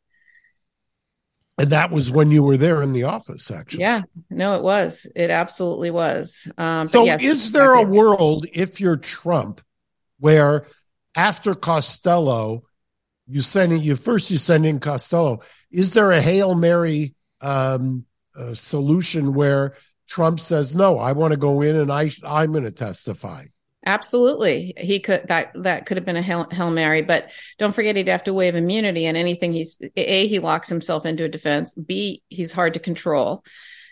And 1.56 1.70
that 1.70 1.92
was 1.92 2.10
when 2.10 2.32
you 2.32 2.42
were 2.42 2.56
there 2.56 2.82
in 2.82 2.92
the 2.92 3.04
office, 3.04 3.48
actually. 3.52 3.82
Yeah, 3.82 4.02
no, 4.28 4.56
it 4.56 4.64
was. 4.64 5.06
It 5.14 5.30
absolutely 5.30 5.92
was. 5.92 6.50
Um, 6.58 6.88
So, 6.88 7.04
yes, 7.04 7.22
is 7.22 7.52
there 7.52 7.74
a 7.74 7.82
world, 7.82 8.44
if 8.52 8.80
you're 8.80 8.96
Trump, 8.96 9.60
where 10.18 10.66
after 11.14 11.54
Costello, 11.54 12.64
you 13.26 13.42
send 13.42 13.72
in, 13.72 13.82
you 13.82 13.96
first 13.96 14.30
you 14.30 14.36
send 14.36 14.66
in 14.66 14.80
Costello? 14.80 15.40
Is 15.70 15.92
there 15.92 16.12
a 16.12 16.20
hail 16.20 16.54
mary 16.54 17.14
um, 17.40 18.04
uh, 18.36 18.54
solution 18.54 19.34
where 19.34 19.74
Trump 20.08 20.40
says, 20.40 20.74
"No, 20.74 20.98
I 20.98 21.12
want 21.12 21.32
to 21.32 21.38
go 21.38 21.62
in 21.62 21.76
and 21.76 21.90
I 21.90 22.10
I'm 22.24 22.52
going 22.52 22.64
to 22.64 22.70
testify"? 22.70 23.44
Absolutely, 23.86 24.72
he 24.76 25.00
could 25.00 25.28
that 25.28 25.52
that 25.54 25.86
could 25.86 25.96
have 25.96 26.06
been 26.06 26.16
a 26.16 26.22
hail, 26.22 26.46
hail 26.50 26.70
mary, 26.70 27.02
but 27.02 27.30
don't 27.58 27.74
forget 27.74 27.96
he'd 27.96 28.08
have 28.08 28.24
to 28.24 28.34
waive 28.34 28.54
immunity 28.54 29.06
and 29.06 29.16
anything. 29.16 29.52
He's 29.52 29.78
a 29.96 30.26
he 30.26 30.38
locks 30.38 30.68
himself 30.68 31.04
into 31.04 31.24
a 31.24 31.28
defense. 31.28 31.74
B 31.74 32.22
he's 32.28 32.52
hard 32.52 32.74
to 32.74 32.80
control, 32.80 33.44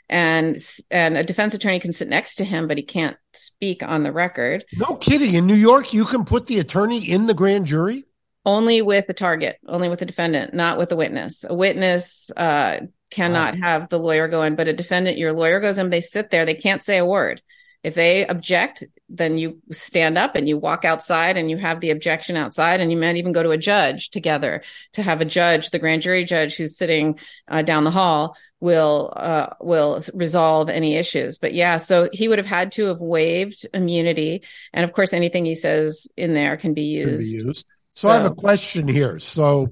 and 0.09 0.57
and 0.91 1.17
a 1.17 1.25
defense 1.25 1.55
attorney 1.55 1.79
can 1.79 1.93
sit 1.93 2.09
next 2.09 2.37
to 2.37 2.45
him, 2.45 2.69
but 2.69 2.79
he 2.79 2.83
can't 2.83 3.17
speak 3.35 3.83
on 3.83 4.03
the 4.03 4.13
record. 4.13 4.65
No 4.77 4.95
kidding. 4.95 5.35
In 5.35 5.47
New 5.47 5.55
York, 5.55 5.93
you 5.93 6.07
can 6.07 6.25
put 6.25 6.47
the 6.47 6.59
attorney 6.59 7.11
in 7.11 7.27
the 7.27 7.35
grand 7.35 7.67
jury. 7.67 8.05
Only 8.45 8.83
with 8.83 9.07
the 9.07 9.15
target, 9.15 9.59
only 9.69 9.89
with 9.89 10.01
the 10.01 10.07
defendant, 10.07 10.53
not 10.53 10.79
with 10.79 10.91
a 10.91 10.97
witness. 10.97 11.45
A 11.49 11.55
witness 11.55 12.31
uh, 12.37 12.81
cannot 13.11 13.57
have 13.59 13.89
the 13.89 14.01
lawyer 14.01 14.27
go 14.27 14.43
in, 14.43 14.57
but 14.57 14.67
a 14.67 14.73
defendant, 14.73 15.19
your 15.19 15.33
lawyer 15.33 15.61
goes 15.61 15.79
in. 15.79 15.91
They 15.91 16.01
sit 16.01 16.31
there. 16.31 16.45
They 16.45 16.55
can't 16.55 16.83
say 16.83 16.99
a 16.99 17.07
word. 17.07 17.41
If 17.85 17.95
they 17.95 18.27
object, 18.27 18.85
then 19.09 19.39
you 19.39 19.61
stand 19.71 20.17
up 20.17 20.37
and 20.37 20.49
you 20.49 20.57
walk 20.57 20.85
outside 20.85 21.37
and 21.37 21.51
you 21.51 21.59
have 21.59 21.81
the 21.81 21.91
objection 21.91 22.37
outside 22.37 22.81
and 22.81 22.91
you 22.91 22.97
might 22.97 23.17
even 23.17 23.33
go 23.33 23.43
to 23.43 23.51
a 23.51 23.59
judge 23.59 24.11
together 24.11 24.63
to 24.95 25.03
have 25.03 25.21
a 25.21 25.27
judge 25.27 25.71
the 25.71 25.79
grand 25.79 26.01
jury 26.01 26.25
judge 26.25 26.57
who's 26.57 26.77
sitting 26.77 27.19
uh, 27.49 27.61
down 27.61 27.85
the 27.85 27.91
hall 27.91 28.37
will 28.61 29.13
uh, 29.17 29.49
will 29.61 30.01
resolve 30.15 30.71
any 30.71 30.97
issues 30.97 31.37
but 31.39 31.53
yeah 31.53 31.77
so 31.77 32.09
he 32.13 32.27
would 32.27 32.39
have 32.39 32.47
had 32.47 32.73
to 32.73 32.87
have 32.87 33.01
waived 33.01 33.67
immunity 33.75 34.43
and 34.73 34.85
of 34.85 34.93
course 34.93 35.13
anything 35.13 35.45
he 35.45 35.55
says 35.55 36.11
in 36.17 36.33
there 36.33 36.57
can 36.57 36.73
be 36.73 37.01
Can 37.01 37.45
be 37.45 37.49
used 37.49 37.67
used. 37.93 38.01
So, 38.01 38.11
I 38.11 38.15
have 38.15 38.33
a 38.33 38.35
question 38.35 38.89
here. 38.89 39.19
So 39.19 39.69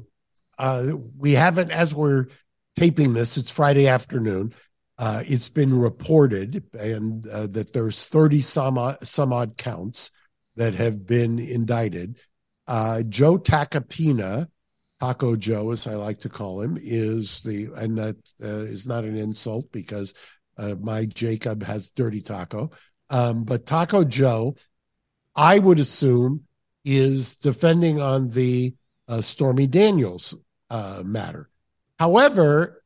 uh, 0.59 0.93
we 1.19 1.33
haven't, 1.33 1.71
as 1.71 1.95
we're 1.95 2.27
taping 2.77 3.13
this, 3.13 3.37
it's 3.37 3.51
Friday 3.51 3.89
afternoon. 3.89 4.55
Uh, 4.99 5.23
it's 5.27 5.49
been 5.49 5.79
reported 5.79 6.63
and 6.75 7.27
uh, 7.27 7.47
that 7.47 7.73
there's 7.73 8.05
30 8.07 8.41
some 8.43 8.77
odd, 8.77 8.99
some 9.07 9.33
odd 9.33 9.57
counts 9.57 10.11
that 10.57 10.75
have 10.75 11.07
been 11.07 11.39
indicted. 11.39 12.19
Uh, 12.67 13.03
Joe 13.03 13.39
Tacopina, 13.39 14.49
Taco 15.01 15.37
Joe, 15.37 15.71
as 15.71 15.87
I 15.87 15.95
like 15.95 16.21
to 16.21 16.29
call 16.29 16.61
him, 16.61 16.79
is 16.81 17.41
the, 17.41 17.71
and 17.75 17.97
that 17.97 18.17
uh, 18.43 18.65
is 18.65 18.87
not 18.87 19.05
an 19.05 19.17
insult 19.17 19.73
because 19.73 20.13
uh, 20.59 20.75
my 20.79 21.07
Jacob 21.07 21.63
has 21.63 21.91
dirty 21.91 22.21
taco. 22.21 22.71
Um, 23.09 23.45
but 23.45 23.65
Taco 23.65 24.05
Joe, 24.05 24.57
I 25.35 25.59
would 25.59 25.81
assume, 25.81 26.45
is 26.85 27.37
defending 27.37 28.01
on 28.01 28.29
the 28.31 28.75
uh, 29.09 29.21
Stormy 29.21 29.67
Daniels 29.67 30.35
uh, 30.71 31.03
matter. 31.05 31.49
However, 31.99 32.83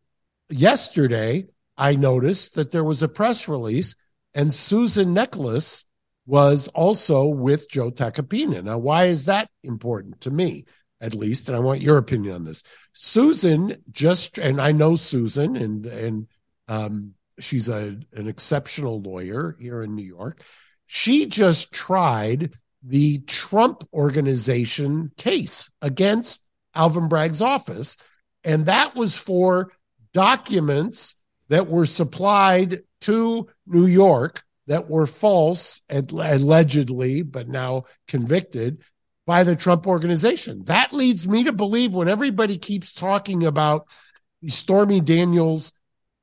yesterday 0.48 1.46
I 1.76 1.96
noticed 1.96 2.54
that 2.54 2.72
there 2.72 2.84
was 2.84 3.02
a 3.02 3.08
press 3.08 3.48
release 3.48 3.94
and 4.34 4.52
Susan 4.52 5.14
Necheles 5.14 5.84
was 6.26 6.68
also 6.68 7.26
with 7.26 7.70
Joe 7.70 7.90
Tacopina. 7.90 8.62
Now, 8.62 8.78
why 8.78 9.06
is 9.06 9.26
that 9.26 9.50
important 9.62 10.22
to 10.22 10.30
me, 10.30 10.64
at 11.00 11.14
least? 11.14 11.48
And 11.48 11.56
I 11.56 11.60
want 11.60 11.80
your 11.80 11.98
opinion 11.98 12.34
on 12.34 12.44
this. 12.44 12.62
Susan 12.92 13.82
just, 13.90 14.38
and 14.38 14.60
I 14.60 14.72
know 14.72 14.96
Susan, 14.96 15.56
and 15.56 15.86
and 15.86 16.26
um, 16.68 17.14
she's 17.38 17.68
a 17.68 17.98
an 18.12 18.28
exceptional 18.28 19.02
lawyer 19.02 19.56
here 19.60 19.82
in 19.82 19.94
New 19.94 20.04
York. 20.04 20.42
She 20.86 21.26
just 21.26 21.72
tried 21.72 22.54
the 22.86 23.18
Trump 23.20 23.88
organization 23.92 25.10
case 25.16 25.70
against 25.80 26.44
Alvin 26.74 27.08
Bragg's 27.08 27.40
office. 27.40 27.96
And 28.42 28.66
that 28.66 28.94
was 28.94 29.16
for 29.16 29.72
documents 30.12 31.16
that 31.48 31.68
were 31.68 31.86
supplied 31.86 32.80
to 33.02 33.48
New 33.66 33.86
York 33.86 34.42
that 34.66 34.88
were 34.88 35.06
false, 35.06 35.82
allegedly, 35.90 37.22
but 37.22 37.48
now 37.48 37.84
convicted 38.08 38.82
by 39.26 39.44
the 39.44 39.56
Trump 39.56 39.86
organization. 39.86 40.64
That 40.64 40.92
leads 40.92 41.26
me 41.28 41.44
to 41.44 41.52
believe 41.52 41.94
when 41.94 42.08
everybody 42.08 42.58
keeps 42.58 42.92
talking 42.92 43.44
about 43.44 43.86
Stormy 44.48 45.00
Daniels 45.00 45.72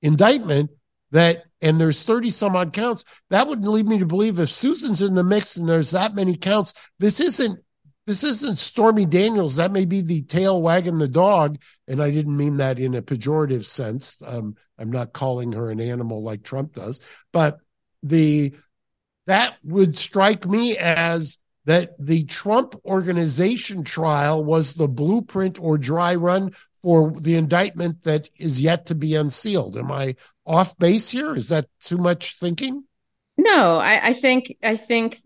indictment 0.02 0.72
that 1.12 1.44
and 1.62 1.80
there's 1.80 2.04
30 2.04 2.30
some 2.32 2.56
odd 2.56 2.74
counts 2.74 3.06
that 3.30 3.48
would 3.48 3.66
lead 3.66 3.88
me 3.88 4.00
to 4.00 4.06
believe 4.06 4.40
if 4.40 4.50
susan's 4.50 5.02
in 5.02 5.14
the 5.14 5.24
mix 5.24 5.58
and 5.58 5.68
there's 5.68 5.92
that 5.92 6.16
many 6.16 6.36
counts 6.36 6.74
this 7.00 7.20
isn't 7.20 7.60
this 8.08 8.24
isn't 8.24 8.58
stormy 8.58 9.06
daniels. 9.06 9.56
That 9.56 9.72
may 9.72 9.86
be 9.86 10.02
the 10.02 10.24
tail 10.24 10.62
wagging 10.62 10.98
the 10.98 11.08
dog. 11.08 11.60
And 11.88 12.02
i 12.02 12.10
didn't 12.10 12.36
mean 12.36 12.58
that 12.58 12.80
in 12.80 12.96
a 12.96 13.02
pejorative 13.02 13.66
sense. 13.66 14.22
Um, 14.26 14.56
i'm 14.78 14.92
not 14.92 15.14
calling 15.14 15.52
her 15.54 15.70
an 15.70 15.80
animal 15.80 16.24
like 16.24 16.44
trump 16.44 16.74
does 16.74 17.00
but 17.32 17.60
the 18.04 18.54
that 19.28 19.58
would 19.64 19.96
strike 19.96 20.46
me 20.48 20.78
as 20.78 21.38
that 21.66 21.92
the 22.00 22.26
trump 22.26 22.76
organization 22.86 23.84
trial 23.84 24.44
was 24.44 24.74
the 24.74 24.88
blueprint 24.88 25.60
or 25.60 25.78
dry 25.78 26.16
run 26.16 26.52
for 26.82 27.12
the 27.12 27.36
indictment 27.36 28.04
that 28.04 28.30
is 28.38 28.60
yet 28.60 28.88
to 28.88 28.96
be 28.96 29.16
unsealed 29.16 29.78
am 29.78 29.92
i 29.92 30.16
off 30.46 30.78
base 30.78 31.10
here? 31.10 31.36
Is 31.36 31.50
that 31.50 31.68
too 31.82 31.98
much 31.98 32.38
thinking? 32.40 32.84
No, 33.38 33.78
I, 33.78 34.10
I 34.10 34.14
think 34.14 34.56
I 34.64 34.76
think 34.78 35.22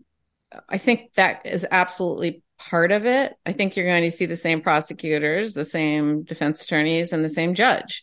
I 0.68 0.78
think 0.78 1.12
that 1.14 1.46
is 1.46 1.66
absolutely 1.70 2.42
part 2.58 2.92
of 2.92 3.06
it. 3.06 3.34
I 3.44 3.52
think 3.52 3.76
you're 3.76 3.86
going 3.86 4.04
to 4.04 4.10
see 4.10 4.26
the 4.26 4.36
same 4.36 4.60
prosecutors, 4.60 5.52
the 5.52 5.64
same 5.64 6.22
defense 6.22 6.62
attorneys, 6.62 7.12
and 7.12 7.24
the 7.24 7.30
same 7.30 7.54
judge. 7.54 8.02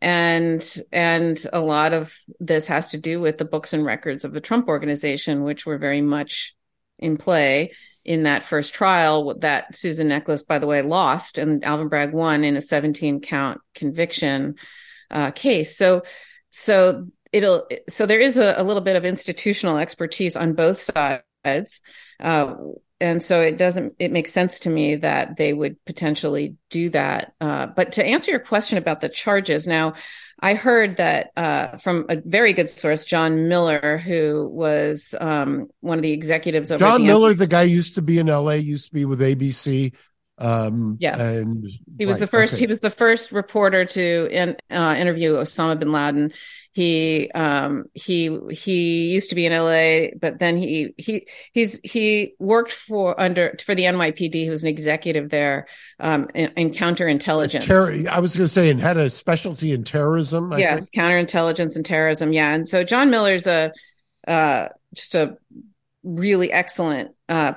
And 0.00 0.64
and 0.92 1.42
a 1.52 1.60
lot 1.60 1.92
of 1.92 2.14
this 2.38 2.66
has 2.68 2.88
to 2.88 2.98
do 2.98 3.20
with 3.20 3.38
the 3.38 3.44
books 3.44 3.72
and 3.72 3.84
records 3.84 4.24
of 4.24 4.32
the 4.32 4.40
Trump 4.40 4.68
organization, 4.68 5.42
which 5.42 5.66
were 5.66 5.78
very 5.78 6.02
much 6.02 6.54
in 6.98 7.16
play 7.16 7.72
in 8.08 8.22
that 8.22 8.42
first 8.42 8.72
trial 8.72 9.34
that 9.40 9.74
Susan 9.74 10.08
Necheles, 10.08 10.46
by 10.46 10.58
the 10.58 10.66
way, 10.66 10.80
lost 10.80 11.36
and 11.36 11.62
Alvin 11.62 11.88
Bragg 11.88 12.14
won 12.14 12.42
in 12.42 12.56
a 12.56 12.62
17 12.62 13.20
count 13.20 13.60
conviction 13.74 14.54
uh, 15.10 15.30
case. 15.30 15.76
So 15.76 16.02
so 16.50 17.06
it'll 17.32 17.68
so 17.90 18.06
there 18.06 18.18
is 18.18 18.38
a, 18.38 18.54
a, 18.56 18.64
little 18.64 18.80
bit 18.80 18.96
of 18.96 19.04
institutional 19.04 19.76
expertise 19.76 20.36
on 20.36 20.54
both 20.54 20.80
sides 20.80 21.82
uh, 22.18 22.54
and 22.98 23.22
so 23.22 23.42
it 23.42 23.58
doesn't 23.58 23.92
it 23.98 24.10
makes 24.10 24.32
sense 24.32 24.60
to 24.60 24.70
me 24.70 24.96
that 24.96 25.36
they 25.36 25.52
would 25.52 25.76
potentially 25.84 26.56
do 26.70 26.88
that 26.88 27.34
uh, 27.42 27.66
but 27.66 27.92
to 27.92 28.04
answer 28.04 28.30
your 28.30 28.40
question 28.40 28.78
about 28.78 29.02
the 29.02 29.10
charges 29.10 29.66
now 29.66 29.92
i 30.40 30.54
heard 30.54 30.96
that 30.96 31.30
uh, 31.36 31.76
from 31.76 32.06
a 32.08 32.16
very 32.24 32.52
good 32.52 32.70
source 32.70 33.04
john 33.04 33.48
miller 33.48 33.98
who 33.98 34.48
was 34.52 35.14
um, 35.20 35.68
one 35.80 35.98
of 35.98 36.02
the 36.02 36.12
executives 36.12 36.70
of 36.70 36.80
john 36.80 37.04
miller 37.06 37.34
the 37.34 37.46
guy 37.46 37.62
used 37.62 37.94
to 37.94 38.02
be 38.02 38.18
in 38.18 38.26
la 38.26 38.50
used 38.50 38.88
to 38.88 38.94
be 38.94 39.04
with 39.04 39.20
abc 39.20 39.92
Um, 40.40 40.96
yes, 41.00 41.20
and 41.20 41.66
he 41.98 42.06
was 42.06 42.16
right, 42.16 42.20
the 42.20 42.26
first. 42.28 42.54
okay. 42.54 42.60
He 42.60 42.66
was 42.68 42.80
the 42.80 42.90
first 42.90 43.32
reporter 43.32 43.84
to 43.84 44.28
in, 44.30 44.56
uh, 44.70 44.94
interview 44.96 45.34
Osama 45.34 45.78
bin 45.78 45.90
Laden. 45.90 46.32
He 46.72 47.28
um, 47.34 47.86
he 47.92 48.38
he 48.52 49.08
used 49.08 49.30
to 49.30 49.34
be 49.34 49.46
in 49.46 49.52
L.A., 49.52 50.14
but 50.20 50.38
then 50.38 50.56
he 50.56 50.94
he 50.96 51.26
he's 51.52 51.80
he 51.82 52.34
worked 52.38 52.70
for 52.70 53.20
under 53.20 53.56
for 53.64 53.74
the 53.74 53.82
NYPD. 53.82 54.34
He 54.34 54.50
was 54.50 54.62
an 54.62 54.68
executive 54.68 55.28
there 55.28 55.66
um, 55.98 56.28
in, 56.34 56.52
in 56.56 56.70
counterintelligence. 56.70 57.66
Terror, 57.66 57.92
I 58.08 58.20
was 58.20 58.36
going 58.36 58.44
to 58.44 58.52
say, 58.52 58.70
and 58.70 58.80
had 58.80 58.96
a 58.96 59.10
specialty 59.10 59.72
in 59.72 59.82
terrorism. 59.82 60.52
I 60.52 60.58
yes, 60.58 60.90
think. 60.90 61.04
counterintelligence 61.04 61.74
and 61.74 61.84
terrorism. 61.84 62.32
Yeah, 62.32 62.54
and 62.54 62.68
so 62.68 62.84
John 62.84 63.10
Miller's 63.10 63.48
a 63.48 63.72
uh, 64.28 64.68
just 64.94 65.16
a 65.16 65.36
really 66.04 66.52
excellent 66.52 67.10
uh, 67.28 67.54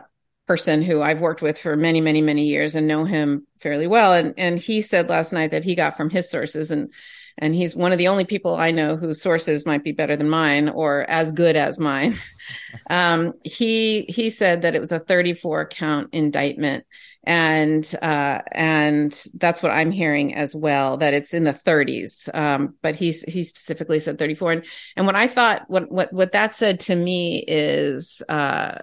person 0.51 0.81
who 0.81 1.01
I've 1.01 1.21
worked 1.21 1.41
with 1.41 1.57
for 1.57 1.77
many, 1.77 2.01
many, 2.01 2.21
many 2.21 2.43
years 2.43 2.75
and 2.75 2.85
know 2.85 3.05
him 3.05 3.47
fairly 3.57 3.87
well. 3.87 4.11
And 4.11 4.33
and 4.37 4.59
he 4.59 4.81
said 4.81 5.07
last 5.07 5.31
night 5.31 5.51
that 5.51 5.63
he 5.63 5.75
got 5.75 5.95
from 5.95 6.09
his 6.09 6.29
sources 6.29 6.71
and 6.71 6.89
and 7.37 7.55
he's 7.55 7.73
one 7.73 7.93
of 7.93 7.97
the 7.97 8.09
only 8.09 8.25
people 8.25 8.55
I 8.55 8.71
know 8.71 8.97
whose 8.97 9.21
sources 9.21 9.65
might 9.65 9.81
be 9.81 9.93
better 9.93 10.17
than 10.17 10.27
mine 10.29 10.67
or 10.67 11.09
as 11.09 11.31
good 11.31 11.55
as 11.55 11.79
mine. 11.79 12.17
um, 12.89 13.31
he 13.45 14.01
he 14.09 14.29
said 14.29 14.63
that 14.63 14.75
it 14.75 14.81
was 14.81 14.91
a 14.91 14.99
34 14.99 15.67
count 15.67 16.09
indictment, 16.11 16.83
and 17.23 17.89
uh, 18.01 18.39
and 18.51 19.23
that's 19.35 19.63
what 19.63 19.71
I'm 19.71 19.91
hearing 19.91 20.35
as 20.35 20.53
well. 20.53 20.97
That 20.97 21.13
it's 21.13 21.33
in 21.33 21.45
the 21.45 21.53
30s, 21.53 22.27
um, 22.35 22.75
but 22.81 22.97
he's 22.97 23.21
he 23.21 23.45
specifically 23.45 24.01
said 24.01 24.19
34. 24.19 24.51
And 24.51 24.65
and 24.97 25.05
what 25.05 25.15
I 25.15 25.27
thought 25.27 25.69
what 25.69 25.89
what 25.89 26.11
what 26.11 26.33
that 26.33 26.53
said 26.53 26.81
to 26.81 26.95
me 26.97 27.41
is. 27.47 28.21
Uh, 28.27 28.79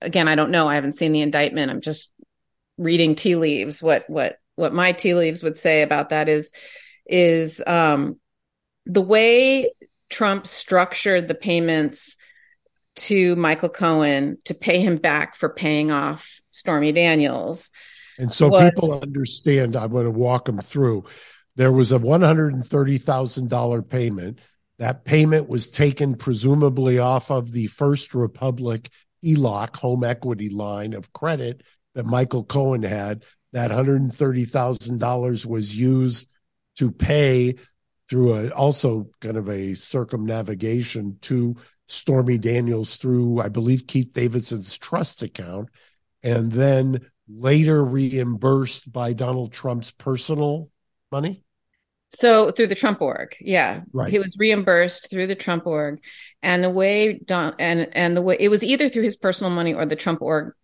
again, 0.00 0.28
I 0.28 0.34
don't 0.34 0.50
know. 0.50 0.68
I 0.68 0.74
haven't 0.74 0.92
seen 0.92 1.12
the 1.12 1.20
indictment. 1.20 1.70
I'm 1.70 1.80
just 1.80 2.10
reading 2.78 3.14
tea 3.14 3.36
leaves. 3.36 3.82
What 3.82 4.08
what 4.08 4.38
what 4.56 4.72
my 4.72 4.92
tea 4.92 5.14
leaves 5.14 5.42
would 5.42 5.58
say 5.58 5.82
about 5.82 6.10
that 6.10 6.28
is 6.28 6.52
is 7.06 7.62
um, 7.66 8.18
the 8.86 9.02
way 9.02 9.72
Trump 10.08 10.46
structured 10.46 11.28
the 11.28 11.34
payments 11.34 12.16
to 12.96 13.36
Michael 13.36 13.68
Cohen 13.68 14.38
to 14.44 14.54
pay 14.54 14.80
him 14.80 14.96
back 14.96 15.36
for 15.36 15.48
paying 15.48 15.90
off 15.90 16.40
Stormy 16.50 16.92
Daniels. 16.92 17.70
And 18.18 18.30
so 18.32 18.48
was- 18.48 18.70
people 18.70 19.00
understand. 19.00 19.76
I'm 19.76 19.90
going 19.90 20.04
to 20.04 20.10
walk 20.10 20.44
them 20.44 20.58
through. 20.58 21.04
There 21.56 21.72
was 21.72 21.92
a 21.92 21.98
one 21.98 22.22
hundred 22.22 22.54
and 22.54 22.64
thirty 22.64 22.98
thousand 22.98 23.50
dollar 23.50 23.82
payment. 23.82 24.40
That 24.78 25.04
payment 25.04 25.48
was 25.48 25.70
taken 25.70 26.14
presumably 26.14 26.98
off 26.98 27.30
of 27.30 27.52
the 27.52 27.66
First 27.66 28.14
Republic 28.14 28.88
HELOC 29.22 29.76
home 29.76 30.04
equity 30.04 30.48
line 30.48 30.92
of 30.92 31.12
credit 31.12 31.62
that 31.94 32.06
Michael 32.06 32.44
Cohen 32.44 32.82
had. 32.82 33.24
That 33.52 33.70
hundred 33.70 34.00
and 34.00 34.12
thirty 34.12 34.44
thousand 34.44 35.00
dollars 35.00 35.44
was 35.44 35.76
used 35.76 36.30
to 36.76 36.92
pay 36.92 37.56
through 38.08 38.34
a 38.34 38.50
also 38.50 39.10
kind 39.20 39.36
of 39.36 39.48
a 39.48 39.74
circumnavigation 39.74 41.18
to 41.22 41.56
Stormy 41.88 42.38
Daniels 42.38 42.96
through, 42.96 43.40
I 43.40 43.48
believe, 43.48 43.86
Keith 43.86 44.12
Davidson's 44.12 44.78
trust 44.78 45.22
account, 45.22 45.68
and 46.22 46.52
then 46.52 47.10
later 47.28 47.84
reimbursed 47.84 48.92
by 48.92 49.12
Donald 49.12 49.52
Trump's 49.52 49.90
personal 49.90 50.70
money. 51.10 51.42
So 52.12 52.50
through 52.50 52.66
the 52.66 52.74
Trump 52.74 53.00
org, 53.00 53.36
yeah, 53.40 53.82
Right. 53.92 54.10
he 54.10 54.18
was 54.18 54.34
reimbursed 54.38 55.10
through 55.10 55.28
the 55.28 55.36
Trump 55.36 55.66
org, 55.66 56.00
and 56.42 56.62
the 56.62 56.70
way 56.70 57.14
Don 57.18 57.54
and 57.58 57.88
and 57.92 58.16
the 58.16 58.22
way 58.22 58.36
it 58.38 58.48
was 58.48 58.64
either 58.64 58.88
through 58.88 59.04
his 59.04 59.16
personal 59.16 59.50
money 59.50 59.74
or 59.74 59.86
the 59.86 59.96
Trump 59.96 60.20
org 60.20 60.54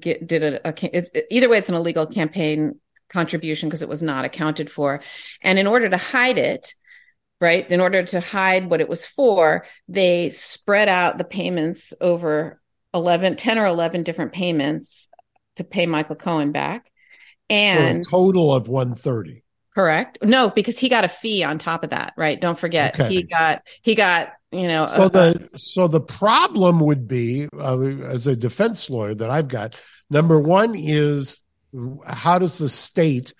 get, 0.00 0.26
did 0.26 0.42
a, 0.42 0.68
a 0.68 1.34
either 1.34 1.48
way, 1.48 1.58
it's 1.58 1.68
an 1.68 1.74
illegal 1.74 2.06
campaign 2.06 2.80
contribution 3.10 3.68
because 3.68 3.82
it 3.82 3.88
was 3.88 4.02
not 4.02 4.24
accounted 4.24 4.70
for, 4.70 5.00
and 5.42 5.58
in 5.58 5.66
order 5.66 5.90
to 5.90 5.96
hide 5.98 6.38
it, 6.38 6.74
right, 7.40 7.70
in 7.70 7.80
order 7.80 8.02
to 8.04 8.20
hide 8.20 8.70
what 8.70 8.80
it 8.80 8.88
was 8.88 9.04
for, 9.04 9.66
they 9.88 10.30
spread 10.30 10.88
out 10.88 11.18
the 11.18 11.24
payments 11.24 11.92
over 12.00 12.60
11, 12.94 13.36
10 13.36 13.58
or 13.58 13.66
eleven 13.66 14.02
different 14.02 14.32
payments 14.32 15.08
to 15.56 15.64
pay 15.64 15.84
Michael 15.84 16.16
Cohen 16.16 16.52
back, 16.52 16.90
and 17.50 18.02
total 18.08 18.54
of 18.54 18.68
130. 18.68 19.42
Correct. 19.76 20.16
No, 20.22 20.48
because 20.48 20.78
he 20.78 20.88
got 20.88 21.04
a 21.04 21.08
fee 21.08 21.44
on 21.44 21.58
top 21.58 21.84
of 21.84 21.90
that, 21.90 22.14
right? 22.16 22.40
Don't 22.40 22.58
forget, 22.58 22.98
Okay. 22.98 23.12
he 23.12 23.22
got 23.24 23.60
he 23.82 23.94
got 23.94 24.32
you 24.50 24.68
know. 24.68 24.86
So 24.96 25.02
a- 25.04 25.10
the 25.10 25.50
so 25.56 25.86
the 25.86 26.00
problem 26.00 26.80
would 26.80 27.06
be 27.06 27.46
uh, 27.54 27.78
as 28.06 28.26
a 28.26 28.34
defense 28.34 28.88
lawyer 28.88 29.14
that 29.14 29.28
I've 29.28 29.48
got. 29.48 29.76
Number 30.08 30.40
one 30.40 30.74
is 30.74 31.44
how 32.06 32.38
does 32.38 32.56
the 32.56 32.70
state 32.70 33.34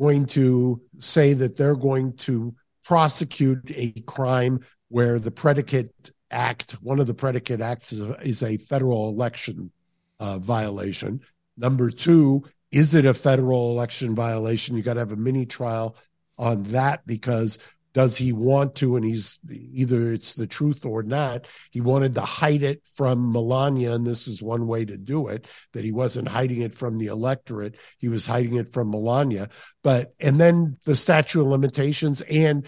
going 0.00 0.24
to 0.26 0.80
say 1.00 1.34
that 1.34 1.58
they're 1.58 1.76
going 1.76 2.16
to 2.16 2.54
prosecute 2.82 3.70
a 3.74 3.90
crime 4.06 4.60
where 4.88 5.18
the 5.18 5.30
predicate 5.30 5.92
act, 6.30 6.72
one 6.80 6.98
of 6.98 7.06
the 7.06 7.12
predicate 7.14 7.60
acts, 7.60 7.92
is 7.92 8.00
a, 8.00 8.12
is 8.22 8.42
a 8.42 8.56
federal 8.56 9.10
election 9.10 9.70
uh, 10.18 10.38
violation. 10.38 11.20
Number 11.58 11.90
two, 11.90 12.44
is 12.74 12.92
it 12.92 13.06
a 13.06 13.14
federal 13.14 13.70
election 13.70 14.16
violation? 14.16 14.76
You 14.76 14.82
got 14.82 14.94
to 14.94 15.00
have 15.00 15.12
a 15.12 15.16
mini 15.16 15.46
trial 15.46 15.96
on 16.36 16.64
that 16.64 17.06
because 17.06 17.58
does 17.92 18.16
he 18.16 18.32
want 18.32 18.74
to 18.74 18.96
and 18.96 19.04
he's 19.04 19.38
either 19.48 20.12
it's 20.12 20.34
the 20.34 20.48
truth 20.48 20.84
or 20.84 21.04
not 21.04 21.46
he 21.70 21.80
wanted 21.80 22.12
to 22.14 22.20
hide 22.22 22.64
it 22.64 22.82
from 22.96 23.30
melania 23.30 23.92
and 23.92 24.04
this 24.04 24.26
is 24.26 24.42
one 24.42 24.66
way 24.66 24.84
to 24.84 24.96
do 24.96 25.28
it 25.28 25.46
that 25.74 25.84
he 25.84 25.92
wasn't 25.92 26.26
hiding 26.26 26.62
it 26.62 26.74
from 26.74 26.98
the 26.98 27.06
electorate 27.06 27.76
he 27.98 28.08
was 28.08 28.26
hiding 28.26 28.56
it 28.56 28.72
from 28.72 28.90
melania 28.90 29.48
but 29.84 30.12
and 30.18 30.40
then 30.40 30.76
the 30.84 30.96
statute 30.96 31.40
of 31.40 31.46
limitations 31.46 32.20
and 32.22 32.66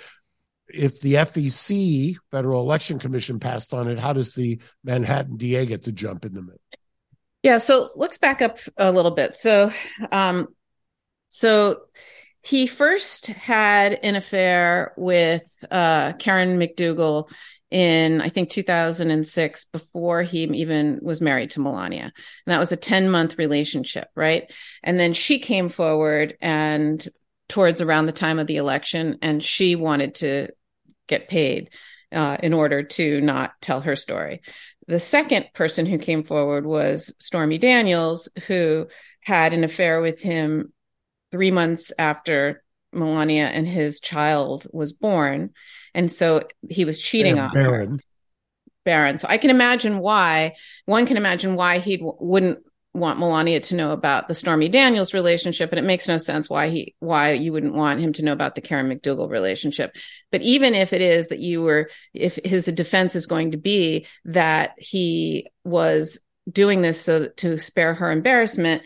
if 0.68 1.00
the 1.00 1.14
fec 1.14 2.14
federal 2.30 2.62
election 2.62 3.00
commission 3.00 3.40
passed 3.40 3.74
on 3.74 3.88
it 3.88 3.98
how 3.98 4.12
does 4.12 4.32
the 4.36 4.60
manhattan 4.84 5.36
da 5.36 5.66
get 5.66 5.82
to 5.82 5.90
jump 5.90 6.24
in 6.24 6.34
the 6.34 6.42
middle 6.42 6.60
yeah. 7.46 7.58
So 7.58 7.90
let's 7.94 8.18
back 8.18 8.42
up 8.42 8.58
a 8.76 8.90
little 8.90 9.12
bit. 9.12 9.36
So, 9.36 9.70
um, 10.10 10.48
so 11.28 11.82
he 12.42 12.66
first 12.66 13.28
had 13.28 13.92
an 14.02 14.16
affair 14.16 14.92
with 14.96 15.44
uh, 15.70 16.14
Karen 16.14 16.58
McDougal 16.58 17.30
in 17.70 18.20
I 18.20 18.30
think 18.30 18.50
2006 18.50 19.64
before 19.66 20.24
he 20.24 20.42
even 20.42 20.98
was 21.02 21.20
married 21.20 21.50
to 21.50 21.60
Melania. 21.60 22.02
And 22.02 22.12
that 22.46 22.58
was 22.58 22.72
a 22.72 22.76
10 22.76 23.10
month 23.10 23.38
relationship, 23.38 24.08
right? 24.16 24.52
And 24.82 24.98
then 24.98 25.14
she 25.14 25.38
came 25.38 25.68
forward 25.68 26.36
and 26.40 27.08
towards 27.48 27.80
around 27.80 28.06
the 28.06 28.12
time 28.12 28.40
of 28.40 28.48
the 28.48 28.56
election 28.56 29.18
and 29.22 29.40
she 29.40 29.76
wanted 29.76 30.16
to 30.16 30.48
get 31.06 31.28
paid 31.28 31.70
uh, 32.10 32.38
in 32.42 32.52
order 32.52 32.82
to 32.82 33.20
not 33.20 33.52
tell 33.60 33.82
her 33.82 33.94
story. 33.94 34.42
The 34.88 35.00
second 35.00 35.46
person 35.52 35.86
who 35.86 35.98
came 35.98 36.22
forward 36.22 36.64
was 36.64 37.12
Stormy 37.18 37.58
Daniels, 37.58 38.28
who 38.46 38.86
had 39.22 39.52
an 39.52 39.64
affair 39.64 40.00
with 40.00 40.20
him 40.20 40.72
three 41.30 41.50
months 41.50 41.92
after 41.98 42.62
Melania 42.92 43.46
and 43.46 43.66
his 43.66 44.00
child 44.00 44.66
was 44.72 44.92
born. 44.92 45.50
And 45.94 46.10
so 46.10 46.46
he 46.68 46.84
was 46.84 46.98
cheating 46.98 47.38
on 47.38 47.50
her. 47.50 47.54
Barron. 47.54 48.00
Barron. 48.84 49.18
So 49.18 49.26
I 49.28 49.38
can 49.38 49.50
imagine 49.50 49.98
why 49.98 50.54
one 50.84 51.06
can 51.06 51.16
imagine 51.16 51.56
why 51.56 51.78
he 51.78 51.98
wouldn't 52.00 52.60
want 52.96 53.18
Melania 53.18 53.60
to 53.60 53.74
know 53.74 53.92
about 53.92 54.26
the 54.26 54.34
Stormy 54.34 54.68
Daniels 54.68 55.14
relationship, 55.14 55.70
and 55.70 55.78
it 55.78 55.84
makes 55.84 56.08
no 56.08 56.18
sense 56.18 56.48
why 56.48 56.70
he 56.70 56.94
why 56.98 57.32
you 57.32 57.52
wouldn't 57.52 57.74
want 57.74 58.00
him 58.00 58.12
to 58.14 58.24
know 58.24 58.32
about 58.32 58.54
the 58.54 58.60
Karen 58.60 58.88
McDougal 58.88 59.30
relationship. 59.30 59.94
But 60.32 60.42
even 60.42 60.74
if 60.74 60.92
it 60.92 61.02
is 61.02 61.28
that 61.28 61.38
you 61.38 61.62
were, 61.62 61.90
if 62.14 62.38
his 62.44 62.66
defense 62.66 63.14
is 63.14 63.26
going 63.26 63.52
to 63.52 63.58
be 63.58 64.06
that 64.24 64.72
he 64.78 65.48
was 65.64 66.18
doing 66.50 66.82
this 66.82 67.00
so 67.00 67.28
to 67.28 67.58
spare 67.58 67.94
her 67.94 68.10
embarrassment, 68.10 68.82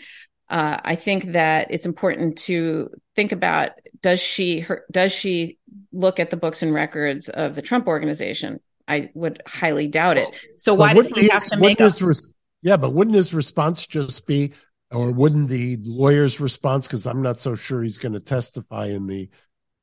uh, 0.49 0.81
I 0.83 0.97
think 0.97 1.33
that 1.33 1.69
it's 1.71 1.87
important 1.87 2.39
to 2.39 2.91
think 3.15 3.33
about 3.33 3.73
does 4.03 4.21
she 4.21 4.61
her, 4.61 4.85
does 4.91 5.13
she 5.13 5.59
look 5.93 6.19
at 6.19 6.31
the 6.31 6.37
books 6.37 6.63
and 6.63 6.75
records 6.75 7.29
of 7.29 7.55
the 7.55 7.63
Trump 7.63 7.87
organization? 7.87 8.61
I 8.89 9.11
would 9.15 9.41
highly 9.47 9.87
doubt 9.87 10.19
it. 10.19 10.29
So 10.57 10.75
why 10.75 10.95
does 10.95 11.13
he 11.13 11.29
have 11.29 11.45
to 11.47 11.57
make 11.57 11.81
up? 11.81 12.01
res- 12.01 12.35
yeah, 12.63 12.77
but 12.77 12.93
wouldn't 12.93 13.17
his 13.17 13.35
response 13.35 13.87
just 13.87 14.27
be, 14.27 14.53
or 14.91 15.11
wouldn't 15.11 15.49
the 15.49 15.79
lawyer's 15.83 16.41
response? 16.41 16.87
Because 16.87 17.07
I'm 17.07 17.23
not 17.23 17.41
so 17.41 17.55
sure 17.55 17.83
he's 17.83 17.99
going 17.99 18.13
to 18.13 18.21
testify 18.21 18.87
in 18.87 19.07
the 19.07 19.29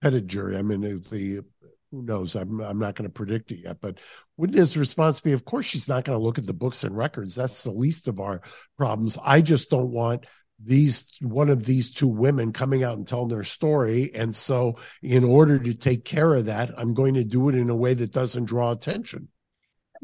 petit 0.01 0.21
jury. 0.21 0.57
I 0.57 0.61
mean, 0.61 0.81
the 0.81 1.43
who 1.91 2.03
knows? 2.03 2.35
I'm 2.35 2.59
I'm 2.59 2.79
not 2.79 2.95
going 2.95 3.09
to 3.09 3.13
predict 3.13 3.51
it 3.51 3.63
yet. 3.63 3.77
But 3.81 3.99
wouldn't 4.35 4.59
his 4.59 4.77
response 4.77 5.19
be, 5.19 5.31
of 5.31 5.45
course, 5.45 5.65
she's 5.65 5.87
not 5.87 6.03
going 6.03 6.17
to 6.17 6.23
look 6.23 6.37
at 6.37 6.45
the 6.45 6.53
books 6.53 6.83
and 6.83 6.95
records. 6.95 7.35
That's 7.35 7.63
the 7.63 7.71
least 7.71 8.07
of 8.07 8.19
our 8.19 8.41
problems. 8.77 9.17
I 9.23 9.41
just 9.41 9.69
don't 9.69 9.91
want 9.91 10.25
these 10.63 11.17
one 11.21 11.49
of 11.49 11.65
these 11.65 11.91
two 11.91 12.07
women 12.07 12.51
coming 12.51 12.83
out 12.83 12.97
and 12.97 13.07
telling 13.07 13.27
their 13.27 13.43
story 13.43 14.09
and 14.15 14.35
so 14.35 14.75
in 15.03 15.23
order 15.23 15.59
to 15.59 15.75
take 15.75 16.03
care 16.03 16.33
of 16.33 16.47
that 16.47 16.71
i'm 16.79 16.95
going 16.95 17.13
to 17.13 17.23
do 17.23 17.47
it 17.47 17.53
in 17.53 17.69
a 17.69 17.75
way 17.75 17.93
that 17.93 18.11
doesn't 18.11 18.45
draw 18.45 18.71
attention 18.71 19.27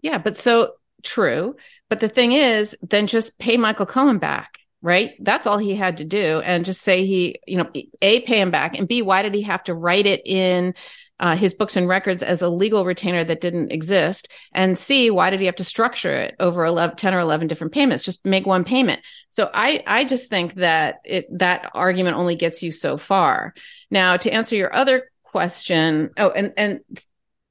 Yeah, 0.02 0.18
but 0.18 0.38
so 0.38 0.74
true. 1.04 1.56
But 1.90 2.00
the 2.00 2.10
thing 2.10 2.32
is, 2.32 2.76
then 2.82 3.08
just 3.08 3.38
pay 3.38 3.58
Michael 3.58 3.86
Cohen 3.86 4.18
back. 4.18 4.60
right? 4.84 5.14
That's 5.22 5.48
all 5.48 5.58
he 5.58 5.76
had 5.76 5.98
to 5.98 6.06
do. 6.06 6.42
And 6.44 6.66
just 6.66 6.82
say 6.82 7.06
he, 7.06 7.40
you 7.48 7.58
know, 7.58 7.72
A, 8.02 8.20
pay 8.20 8.40
him 8.40 8.52
back. 8.52 8.78
And 8.78 8.88
B, 8.88 9.02
why 9.02 9.22
did 9.22 9.34
he 9.34 9.44
have 9.44 9.64
to 9.64 9.74
write 9.74 10.06
it 10.06 10.22
in 10.26 10.76
uh, 11.22 11.38
his 11.38 11.54
books 11.54 11.78
and 11.78 11.88
records 11.88 12.22
as 12.22 12.42
a 12.42 12.50
legal 12.50 12.84
retainer 12.84 13.24
that 13.24 13.40
didn't 13.40 13.72
exist? 13.72 14.28
And 14.52 14.78
C, 14.78 15.10
why 15.10 15.30
did 15.30 15.40
he 15.40 15.46
have 15.46 15.56
to 15.56 15.64
structure 15.64 16.14
it 16.14 16.36
over 16.38 16.66
11, 16.66 16.98
10 16.98 17.16
or 17.16 17.20
11 17.20 17.48
different 17.48 17.72
payments? 17.72 18.04
Just 18.04 18.26
make 18.26 18.46
one 18.46 18.66
payment. 18.66 19.02
So 19.30 19.50
I, 19.54 19.82
I 19.88 20.04
just 20.04 20.30
think 20.30 20.56
that 20.56 20.98
it, 21.06 21.28
that 21.40 21.72
argument 21.74 22.18
only 22.18 22.36
gets 22.36 22.62
you 22.62 22.74
so 22.74 22.98
far. 22.98 23.54
Now, 23.90 24.18
to 24.18 24.34
answer 24.34 24.58
your 24.58 24.76
other 24.76 25.10
question, 25.24 26.12
oh, 26.18 26.30
and, 26.30 26.52
and 26.58 26.82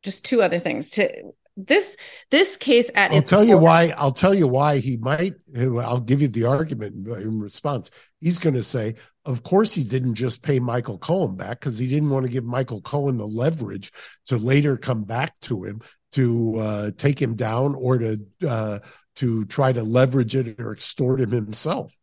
just 0.03 0.23
two 0.23 0.43
other 0.43 0.59
things 0.59 0.91
to 0.91 1.33
this 1.57 1.97
this 2.31 2.57
case 2.57 2.91
at 2.95 3.13
I'll 3.13 3.23
tell 3.23 3.45
you 3.45 3.59
why 3.59 3.93
I'll 3.97 4.13
tell 4.13 4.35
you 4.35 4.49
why 4.49 4.79
he 4.79 4.97
might 4.97 5.35
I'll 5.57 6.01
give 6.01 6.23
you 6.23 6.29
the 6.29 6.45
argument 6.45 7.07
in 7.07 7.41
response. 7.41 7.91
He's 8.21 8.39
going 8.39 8.55
to 8.55 8.63
say, 8.63 8.95
of 9.27 9.43
course 9.43 9.75
he 9.75 9.85
didn't 9.85 10.15
just 10.15 10.43
pay 10.43 10.61
Michael 10.61 10.99
Cohen 10.99 11.37
back 11.37 11.61
because 11.61 11.79
he 11.79 11.89
didn't 11.89 12.11
want 12.11 12.25
to 12.25 12.33
give 12.33 12.45
Michael 12.45 12.81
Cohen 12.81 13.19
the 13.19 13.27
leverage 13.27 13.93
to 14.27 14.39
later 14.39 14.77
come 14.77 15.05
back 15.05 15.39
to 15.43 15.65
him 15.65 15.83
to 16.13 16.57
uh, 16.57 16.91
take 16.97 17.21
him 17.21 17.37
down 17.37 17.75
or 17.75 17.99
to 17.99 18.19
uh, 18.47 18.79
to 19.17 19.45
try 19.45 19.73
to 19.73 19.83
leverage 19.83 20.35
it 20.35 20.59
or 20.59 20.73
extort 20.73 21.21
him 21.21 21.31
himself. 21.31 21.97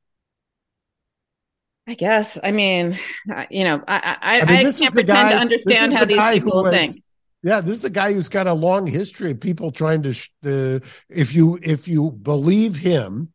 I 1.87 1.95
guess. 1.95 2.37
I 2.43 2.51
mean, 2.51 2.99
you 3.49 3.63
know, 3.63 3.83
I 3.87 4.17
I, 4.21 4.41
I, 4.41 4.45
mean, 4.45 4.67
I 4.67 4.71
can't 4.71 4.93
pretend 4.93 5.07
guy, 5.07 5.31
to 5.31 5.37
understand 5.37 5.91
how 5.91 6.05
these 6.05 6.39
people 6.39 6.69
think 6.69 7.01
yeah, 7.41 7.61
this 7.61 7.77
is 7.77 7.85
a 7.85 7.89
guy 7.89 8.13
who's 8.13 8.29
got 8.29 8.47
a 8.47 8.53
long 8.53 8.85
history 8.85 9.31
of 9.31 9.39
people 9.39 9.71
trying 9.71 10.03
to. 10.03 10.09
Uh, 10.45 10.79
if 11.09 11.33
you 11.33 11.57
if 11.61 11.87
you 11.87 12.11
believe 12.11 12.75
him, 12.75 13.31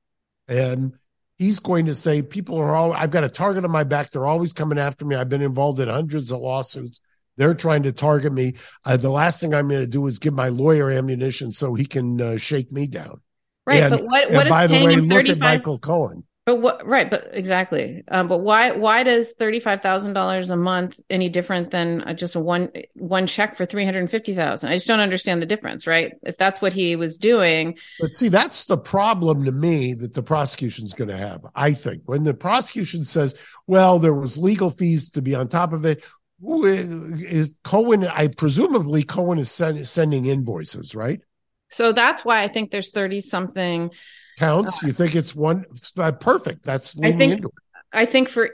and 0.47 0.93
he's 1.39 1.59
going 1.59 1.87
to 1.87 1.95
say 1.95 2.21
people 2.23 2.59
are 2.59 2.75
all. 2.75 2.93
I've 2.93 3.11
got 3.11 3.25
a 3.25 3.31
target 3.31 3.65
on 3.65 3.71
my 3.71 3.85
back. 3.85 4.11
They're 4.11 4.27
always 4.27 4.53
coming 4.53 4.79
after 4.79 5.07
me. 5.07 5.17
I've 5.17 5.31
been 5.31 5.43
involved 5.43 5.81
in 5.81 5.89
hundreds 5.89 6.31
of 6.31 6.41
lawsuits. 6.41 7.01
They're 7.37 7.55
trying 7.55 7.83
to 7.85 7.93
target 7.93 8.33
me. 8.33 8.55
Uh, 8.85 8.97
the 8.97 9.11
last 9.11 9.41
thing 9.41 9.55
I'm 9.55 9.69
going 9.69 9.81
to 9.81 9.87
do 9.87 10.07
is 10.07 10.19
give 10.19 10.35
my 10.35 10.51
lawyer 10.51 10.91
ammunition 10.91 11.51
so 11.51 11.75
he 11.75 11.87
can 11.87 12.21
uh, 12.21 12.37
shake 12.37 12.71
me 12.71 12.87
down. 12.87 13.21
Right, 13.67 13.83
and, 13.83 13.91
but 13.91 14.05
what? 14.05 14.31
What 14.31 14.47
is 14.47 14.51
by 14.51 14.67
the 14.67 14.85
way, 14.85 14.97
look 14.97 15.29
at 15.29 15.39
Michael 15.39 15.79
Cohen. 15.79 16.25
But 16.47 16.57
what? 16.57 16.87
Right, 16.87 17.09
but 17.09 17.31
exactly. 17.33 18.03
Um, 18.09 18.29
but 18.29 18.39
why? 18.39 18.73
Why 18.73 19.03
does 19.03 19.33
thirty 19.33 19.61
five 19.61 19.81
thousand 19.81 20.13
dollars 20.13 20.51
a 20.51 20.59
month 20.59 21.01
any 21.09 21.31
different 21.31 21.71
than 21.71 22.17
just 22.17 22.35
a 22.35 22.41
one 22.41 22.71
one 22.93 23.27
check 23.27 23.57
for 23.57 23.65
three 23.65 23.85
hundred 23.87 24.11
fifty 24.11 24.35
thousand? 24.35 24.71
I 24.71 24.75
just 24.75 24.87
don't 24.87 25.01
understand 25.01 25.41
the 25.41 25.47
difference. 25.47 25.87
Right? 25.87 26.13
If 26.23 26.37
that's 26.37 26.61
what 26.61 26.75
he 26.75 26.97
was 26.97 27.17
doing. 27.17 27.79
But 27.99 28.15
see, 28.15 28.29
that's 28.29 28.67
the 28.67 28.77
problem 28.77 29.47
to 29.47 29.53
me 29.53 29.95
that 29.95 30.13
the 30.13 30.23
prosecution's 30.23 30.93
going 30.93 31.09
to 31.09 31.17
have. 31.17 31.47
I 31.55 31.73
think 31.73 32.03
when 32.05 32.25
the 32.25 32.35
prosecution 32.35 33.07
says, 33.07 33.35
"Well, 33.67 33.99
there 33.99 34.13
was 34.13 34.37
legal 34.37 34.69
fees 34.69 35.11
to 35.13 35.23
be 35.23 35.35
on 35.35 35.49
top 35.49 35.73
of 35.73 35.87
it," 35.87 36.05
is 36.47 37.49
Cohen? 37.63 38.05
I 38.05 38.29
presumably 38.29 39.03
Cohen 39.03 39.39
is 39.39 39.51
send, 39.51 39.89
sending 39.89 40.27
invoices, 40.27 40.95
right? 40.95 41.23
So 41.71 41.93
that's 41.93 42.23
why 42.23 42.43
I 42.43 42.49
think 42.49 42.71
there's 42.71 42.91
thirty 42.91 43.23
something 43.23 43.91
counts? 44.39 44.83
You 44.83 44.93
think 44.93 45.15
it's 45.15 45.35
one 45.35 45.65
uh, 45.97 46.13
perfect? 46.13 46.65
That's 46.65 46.97
I 47.03 47.13
think 47.13 47.45
I 47.93 48.07
think 48.07 48.29
for 48.29 48.51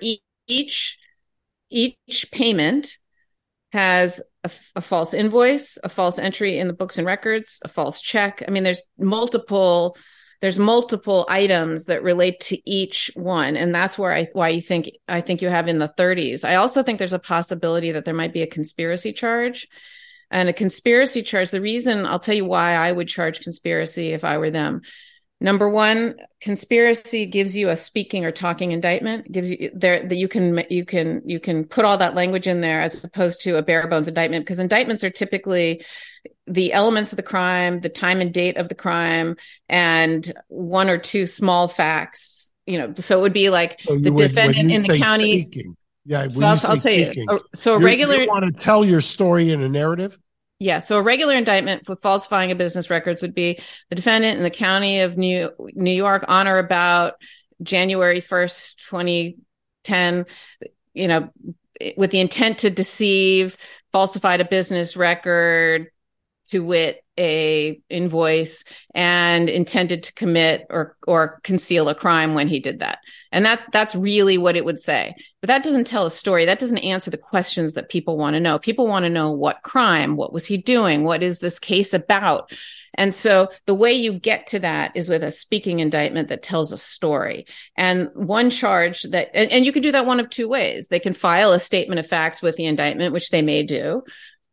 each 0.47 0.99
each 1.71 2.31
payment 2.33 2.97
has 3.73 4.21
a, 4.43 4.51
a, 4.75 4.81
false 4.81 5.15
invoice, 5.15 5.79
a 5.85 5.89
false 5.89 6.19
entry 6.19 6.59
in 6.59 6.67
the 6.67 6.73
books 6.73 6.99
and 6.99 7.07
records, 7.07 7.61
a 7.65 7.69
false 7.69 8.01
check. 8.01 8.43
I 8.47 8.51
mean, 8.51 8.65
there's 8.65 8.83
multiple 8.99 9.97
there's 10.41 10.59
multiple 10.59 11.27
items 11.29 11.85
that 11.85 12.03
relate 12.03 12.41
to 12.41 12.71
each 12.71 13.11
one, 13.15 13.59
and 13.59 13.75
that's 13.75 13.99
where 13.99 14.13
I 14.13 14.29
why 14.33 14.49
you 14.49 14.63
think 14.63 14.91
I 15.07 15.21
think 15.21 15.43
you 15.43 15.49
have 15.49 15.69
in 15.69 15.79
the 15.79 15.93
30s. 15.99 16.45
I 16.45 16.57
also 16.57 16.83
think 16.83 16.99
there's 16.99 17.13
a 17.13 17.19
possibility 17.19 17.93
that 17.93 18.05
there 18.05 18.15
might 18.15 18.33
be 18.33 18.43
a 18.43 18.47
conspiracy 18.47 19.13
charge. 19.13 19.69
And 20.33 20.49
a 20.49 20.53
conspiracy 20.53 21.23
charge, 21.23 21.51
the 21.51 21.61
reason 21.61 22.07
I'll 22.07 22.21
tell 22.21 22.37
you 22.37 22.45
why 22.45 22.75
I 22.75 22.93
would 22.93 23.09
charge 23.09 23.41
conspiracy 23.41 24.13
if 24.13 24.23
I 24.23 24.39
were 24.39 24.53
them 24.53 24.83
Number 25.43 25.71
one, 25.71 26.17
conspiracy 26.43 27.25
gives 27.25 27.57
you 27.57 27.71
a 27.71 27.77
speaking 27.77 28.27
or 28.27 28.33
talking 28.33 28.73
indictment. 28.73 29.31
gives 29.33 29.51
you 29.51 29.71
there 29.75 30.07
that 30.07 30.17
you 30.17 30.29
can 30.29 30.65
you 30.69 30.85
can 30.85 31.23
you 31.25 31.41
can 31.41 31.65
put 31.65 31.87
all 31.87 31.97
that 31.97 32.15
language 32.15 32.47
in 32.47 32.61
there 32.61 32.83
as 32.83 33.03
opposed 33.03 33.41
to 33.43 33.57
a 33.57 33.63
bare 33.63 33.87
bones 33.89 34.07
indictment 34.07 34.45
because 34.45 34.59
indictments 34.59 35.03
are 35.03 35.11
typically 35.11 35.83
the 36.47 36.75
elements 36.75 37.13
of 37.13 37.17
the 37.17 37.23
crime, 37.23 37.81
the 37.81 37.89
time 37.89 38.21
and 38.21 38.35
date 38.35 38.59
of 38.59 38.69
the 38.69 38.75
crime, 38.75 39.37
and 39.69 40.31
one 40.49 40.91
or 40.91 40.99
two 40.99 41.27
small 41.27 41.69
facts. 41.69 42.53
You 42.67 42.79
know, 42.79 42.95
so 42.97 43.19
it 43.19 43.23
would 43.23 43.33
be 43.33 43.49
like 43.49 43.81
so 43.81 43.97
the 43.97 44.13
would, 44.13 44.29
defendant 44.29 44.71
in 44.71 44.83
the 44.83 44.99
county. 44.99 45.43
Speaking, 45.43 45.75
yeah, 46.05 46.29
so 46.29 46.45
I'll, 46.45 46.61
I'll 46.65 46.77
tell 46.77 46.93
you. 46.93 47.27
Oh, 47.31 47.41
so 47.55 47.77
a 47.77 47.79
regular 47.79 48.17
you 48.17 48.29
want 48.29 48.45
to 48.45 48.53
tell 48.53 48.85
your 48.85 49.01
story 49.01 49.53
in 49.53 49.63
a 49.63 49.69
narrative. 49.71 50.19
Yeah. 50.61 50.79
So 50.81 50.99
a 50.99 51.03
regular 51.03 51.35
indictment 51.35 51.87
for 51.87 51.97
falsifying 51.97 52.53
a 52.53 52.55
business 52.55 52.91
records 52.91 53.23
would 53.23 53.35
be 53.35 53.59
the 53.89 53.97
defendant 53.97 54.37
in 54.37 54.43
the 54.43 54.51
county 54.51 55.01
of 55.01 55.17
New 55.17 55.51
New 55.75 55.91
York 55.91 56.27
on 56.29 56.47
or 56.47 56.59
about 56.59 57.15
January 57.63 58.21
1st, 58.21 58.77
2010, 58.89 60.27
you 60.93 61.09
know, 61.09 61.31
with 61.97 62.11
the 62.11 62.21
intent 62.21 62.59
to 62.59 62.71
deceive, 62.71 63.57
falsified 63.91 64.43
a 64.43 64.45
business 64.45 64.99
record, 64.99 65.89
to 66.45 66.61
wit 66.61 67.03
a 67.21 67.79
invoice 67.91 68.65
and 68.95 69.51
intended 69.51 70.05
to 70.05 70.13
commit 70.15 70.67
or 70.71 70.97
or 71.07 71.39
conceal 71.45 71.89
a 71.91 71.95
crime 71.95 72.35
when 72.35 72.49
he 72.49 72.61
did 72.61 72.81
that. 72.81 73.01
And 73.31 73.45
that's 73.45 73.67
that's 73.71 73.95
really 73.95 74.39
what 74.39 74.57
it 74.57 74.65
would 74.65 74.81
say. 74.81 75.15
But 75.43 75.49
that 75.49 75.63
doesn't 75.63 75.87
tell 75.87 76.07
a 76.07 76.11
story. 76.11 76.47
That 76.47 76.59
doesn't 76.59 76.79
answer 76.79 77.11
the 77.11 77.19
questions 77.19 77.75
that 77.75 77.91
people 77.91 78.17
want 78.17 78.35
to 78.35 78.41
know. 78.41 78.59
People 78.59 78.87
want 78.87 79.05
to 79.05 79.11
know 79.11 79.31
what 79.33 79.63
crime 79.63 80.17
what 80.17 80.33
was 80.33 80.47
he 80.47 80.57
doing 80.57 81.05
what 81.05 81.23
is 81.23 81.39
this 81.39 81.59
case 81.59 81.93
about? 81.93 82.53
And 82.95 83.15
so 83.15 83.51
the 83.67 83.75
way 83.75 83.93
you 83.93 84.15
get 84.15 84.49
to 84.49 84.59
that 84.61 84.97
is 84.97 85.09
with 85.09 85.23
a 85.23 85.31
speaking 85.31 85.81
indictment 85.81 86.29
that 86.29 86.43
tells 86.43 86.73
a 86.73 86.79
story. 86.79 87.47
And 87.77 88.09
one 88.15 88.51
charge 88.51 89.03
that 89.03 89.31
and, 89.35 89.53
and 89.53 89.67
you 89.67 89.73
can 89.73 89.83
do 89.83 89.93
that 89.93 90.07
one 90.07 90.21
of 90.21 90.31
two 90.31 90.49
ways. 90.49 90.89
They 90.89 91.01
can 91.01 91.13
file 91.13 91.53
a 91.53 91.61
statement 91.61 91.99
of 91.99 92.07
facts 92.07 92.41
with 92.41 92.57
the 92.57 92.65
indictment 92.65 93.13
which 93.13 93.31
they 93.31 93.43
may 93.43 93.63
do 93.63 94.03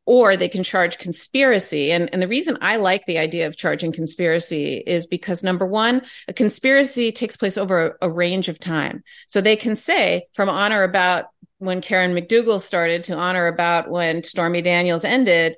or 0.08 0.38
they 0.38 0.48
can 0.48 0.64
charge 0.64 0.98
conspiracy. 0.98 1.92
And, 1.92 2.10
and 2.14 2.22
the 2.22 2.30
reason 2.30 2.58
I 2.62 2.78
like 2.78 3.06
the 3.06 3.18
idea 3.18 3.46
of 3.46 3.58
charging 3.58 3.92
conspiracy 3.92 4.78
is 4.78 5.06
because 5.06 5.44
number 5.44 5.68
one, 5.68 6.02
a 6.30 6.34
conspiracy 6.34 7.12
takes 7.12 7.36
place 7.36 7.58
over 7.58 7.98
a, 8.02 8.08
a 8.08 8.10
range 8.10 8.48
of 8.48 8.58
time. 8.58 9.04
So 9.28 9.42
they 9.42 9.58
can 9.58 9.76
say 9.76 10.28
from 10.34 10.48
on 10.48 10.72
or 10.72 10.84
about 10.84 11.26
when 11.58 11.82
Karen 11.82 12.16
McDougal 12.16 12.62
started 12.62 13.04
to 13.06 13.16
on 13.16 13.36
or 13.36 13.48
about 13.48 13.92
when 13.92 14.24
Stormy 14.24 14.62
Daniels 14.62 15.04
ended, 15.04 15.58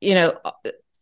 you 0.00 0.14
know, 0.14 0.40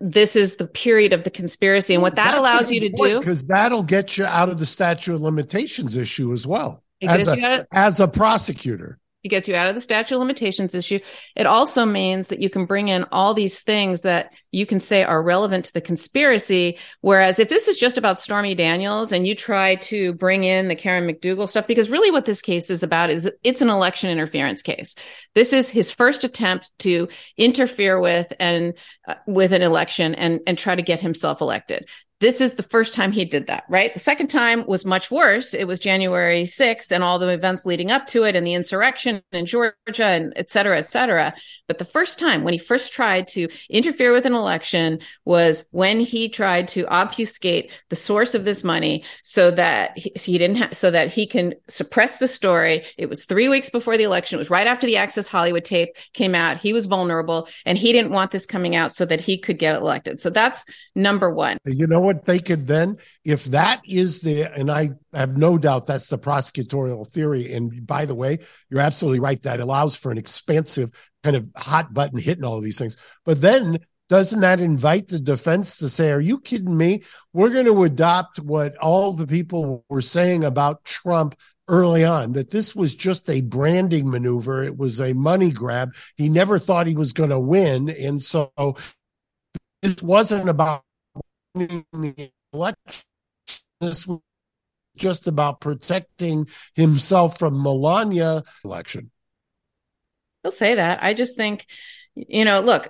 this 0.00 0.35
is 0.35 0.57
the 0.57 0.66
period 0.66 1.12
of 1.12 1.22
the 1.22 1.31
conspiracy. 1.31 1.94
And 1.94 2.02
what 2.02 2.16
that 2.16 2.33
That's 2.33 2.38
allows 2.40 2.70
you 2.72 2.81
to 2.81 2.88
do. 2.88 3.18
Because 3.20 3.46
that'll 3.46 3.85
get 3.85 4.18
you 4.18 4.24
out 4.24 4.48
of 4.48 4.59
the 4.59 4.66
statute 4.66 5.14
of 5.14 5.22
limitations 5.22 5.94
issue 5.94 6.33
as 6.33 6.44
well. 6.44 6.83
As 7.00 7.28
a, 7.28 7.66
as 7.70 8.00
a 8.00 8.09
prosecutor. 8.09 8.98
It 9.22 9.28
gets 9.28 9.48
you 9.48 9.54
out 9.54 9.68
of 9.68 9.74
the 9.74 9.80
statute 9.80 10.14
of 10.14 10.20
limitations 10.20 10.74
issue. 10.74 10.98
It 11.37 11.46
also 11.46 11.85
means 11.85 12.28
that 12.28 12.40
you 12.40 12.50
can 12.50 12.66
bring 12.66 12.88
in 12.88 13.04
all 13.12 13.35
these 13.35 13.61
things 13.61 14.02
that 14.02 14.35
you 14.50 14.66
can 14.66 14.80
say 14.80 15.04
are 15.04 15.22
relevant 15.22 15.66
to 15.66 15.72
the 15.72 15.80
conspiracy. 15.80 16.78
Whereas 17.00 17.38
if 17.38 17.48
this 17.48 17.68
is 17.68 17.76
just 17.76 17.98
about 17.98 18.18
Stormy 18.18 18.54
Daniels 18.54 19.12
and 19.12 19.26
you 19.26 19.35
try 19.35 19.76
to 19.76 20.12
bring 20.14 20.44
in 20.44 20.68
the 20.68 20.74
Karen 20.74 21.06
McDougal 21.06 21.48
stuff, 21.48 21.66
because 21.66 21.88
really 21.88 22.11
what 22.11 22.24
this 22.24 22.42
case 22.42 22.68
is 22.68 22.82
about 22.82 23.11
is 23.11 23.30
it's 23.42 23.61
an 23.61 23.70
election 23.70 24.11
interference 24.11 24.62
case. 24.62 24.94
This 25.35 25.52
is 25.52 25.70
his 25.70 25.90
first 25.90 26.24
attempt 26.24 26.70
to 26.80 27.08
interfere 27.37 28.00
with 28.00 28.32
and 28.40 28.74
uh, 29.06 29.14
with 29.26 29.52
an 29.52 29.62
election 29.62 30.14
and, 30.14 30.40
and 30.46 30.58
try 30.58 30.74
to 30.74 30.82
get 30.82 31.00
himself 31.00 31.40
elected. 31.40 31.88
This 32.22 32.40
is 32.40 32.54
the 32.54 32.62
first 32.62 32.94
time 32.94 33.11
he 33.11 33.24
did 33.24 33.48
that, 33.48 33.64
right? 33.68 33.92
The 33.92 33.98
second 33.98 34.28
time 34.28 34.64
was 34.68 34.85
much 34.85 35.11
worse. 35.11 35.54
It 35.54 35.64
was 35.64 35.80
January 35.80 36.44
6th 36.44 36.92
and 36.92 37.02
all 37.02 37.18
the 37.18 37.26
events 37.30 37.66
leading 37.66 37.90
up 37.90 38.06
to 38.06 38.22
it 38.22 38.37
and 38.37 38.46
the 38.46 38.54
insurrection 38.54 39.22
in 39.32 39.44
Georgia 39.44 39.74
and 40.04 40.32
et 40.37 40.48
cetera, 40.48 40.78
et 40.78 40.87
cetera. 40.87 41.35
But 41.66 41.78
the 41.78 41.85
first 41.85 42.20
time 42.20 42.44
when 42.44 42.52
he 42.52 42.58
first 42.58 42.92
tried 42.92 43.26
to 43.28 43.48
interfere 43.68 44.12
with 44.12 44.24
an 44.24 44.35
election 44.35 45.00
was 45.24 45.64
when 45.72 45.98
he 45.98 46.28
tried 46.28 46.68
to 46.68 46.87
obfuscate 46.87 47.72
the 47.88 47.96
source 47.96 48.37
of 48.37 48.44
this 48.44 48.62
money 48.62 49.02
so 49.24 49.50
that 49.50 49.98
he, 49.98 50.12
he 50.14 50.38
didn't 50.38 50.76
so 50.76 50.92
that 50.92 51.12
he 51.12 51.26
can 51.26 51.54
suppress 51.66 52.18
the 52.18 52.28
story. 52.28 52.85
It 52.96 53.08
was 53.08 53.24
three 53.24 53.48
weeks 53.48 53.68
before 53.68 53.96
the 53.96 54.04
election. 54.04 54.37
It 54.37 54.38
was 54.38 54.48
right 54.48 54.68
after 54.68 54.87
the 54.87 54.98
Access 54.98 55.28
Hollywood 55.28 55.64
tape 55.64 55.96
came 56.12 56.37
out. 56.37 56.58
He 56.58 56.72
was 56.72 56.87
vulnerable 56.87 57.48
and 57.66 57.76
he 57.76 57.90
didn't 57.90 58.12
want 58.12 58.30
this 58.30 58.46
coming 58.46 58.76
out 58.76 58.92
so 58.92 59.04
that 59.06 59.18
he 59.18 59.38
could 59.38 59.58
get 59.58 59.74
elected. 59.74 60.20
So 60.20 60.30
that's 60.30 60.64
number 60.94 61.35
one. 61.35 61.58
You 61.64 61.88
know 61.88 61.98
what? 61.98 62.12
They 62.25 62.38
could 62.38 62.66
then, 62.66 62.98
if 63.25 63.44
that 63.46 63.83
is 63.87 64.20
the, 64.20 64.42
and 64.42 64.70
I 64.70 64.90
have 65.12 65.37
no 65.37 65.59
doubt 65.59 65.87
that's 65.87 66.09
the 66.09 66.18
prosecutorial 66.18 67.09
theory. 67.09 67.53
And 67.53 67.87
by 67.87 68.05
the 68.05 68.14
way, 68.14 68.38
you're 68.70 68.81
absolutely 68.81 69.20
right. 69.20 69.42
That 69.42 69.61
allows 69.61 69.96
for 69.96 70.11
an 70.11 70.18
expansive 70.18 70.90
kind 71.25 71.37
of 71.37 71.48
hot 71.57 71.92
button 71.94 72.18
hitting 72.18 72.44
all 72.44 72.59
of 72.59 72.64
these 72.64 72.79
things. 72.79 72.96
But 73.25 73.40
then 73.40 73.79
doesn't 74.09 74.40
that 74.40 74.61
invite 74.61 75.09
the 75.09 75.18
defense 75.18 75.79
to 75.79 75.88
say, 75.88 76.12
Are 76.12 76.20
you 76.20 76.38
kidding 76.38 76.77
me? 76.77 77.03
We're 77.33 77.53
going 77.53 77.66
to 77.66 77.85
adopt 77.85 78.40
what 78.40 78.77
all 78.77 79.12
the 79.12 79.27
people 79.27 79.85
were 79.88 80.03
saying 80.03 80.44
about 80.44 80.85
Trump 80.85 81.35
early 81.68 82.05
on 82.05 82.33
that 82.33 82.51
this 82.51 82.75
was 82.77 82.94
just 82.94 83.31
a 83.31 83.40
branding 83.40 84.11
maneuver. 84.11 84.62
It 84.62 84.77
was 84.77 85.01
a 85.01 85.14
money 85.14 85.51
grab. 85.51 85.94
He 86.16 86.29
never 86.29 86.59
thought 86.59 86.87
he 86.87 86.94
was 86.94 87.12
going 87.12 87.31
to 87.31 87.40
win. 87.40 87.88
And 87.88 88.22
so 88.22 88.53
this 89.83 90.03
wasn't 90.03 90.48
about 90.48 90.85
the 91.54 92.30
election. 92.52 93.02
This 93.80 94.06
was 94.06 94.20
just 94.96 95.26
about 95.26 95.60
protecting 95.60 96.48
himself 96.74 97.38
from 97.38 97.62
Melania 97.62 98.42
election. 98.64 99.10
He'll 100.42 100.52
say 100.52 100.74
that. 100.74 101.02
I 101.02 101.14
just 101.14 101.36
think, 101.36 101.66
you 102.14 102.44
know, 102.44 102.60
look, 102.60 102.88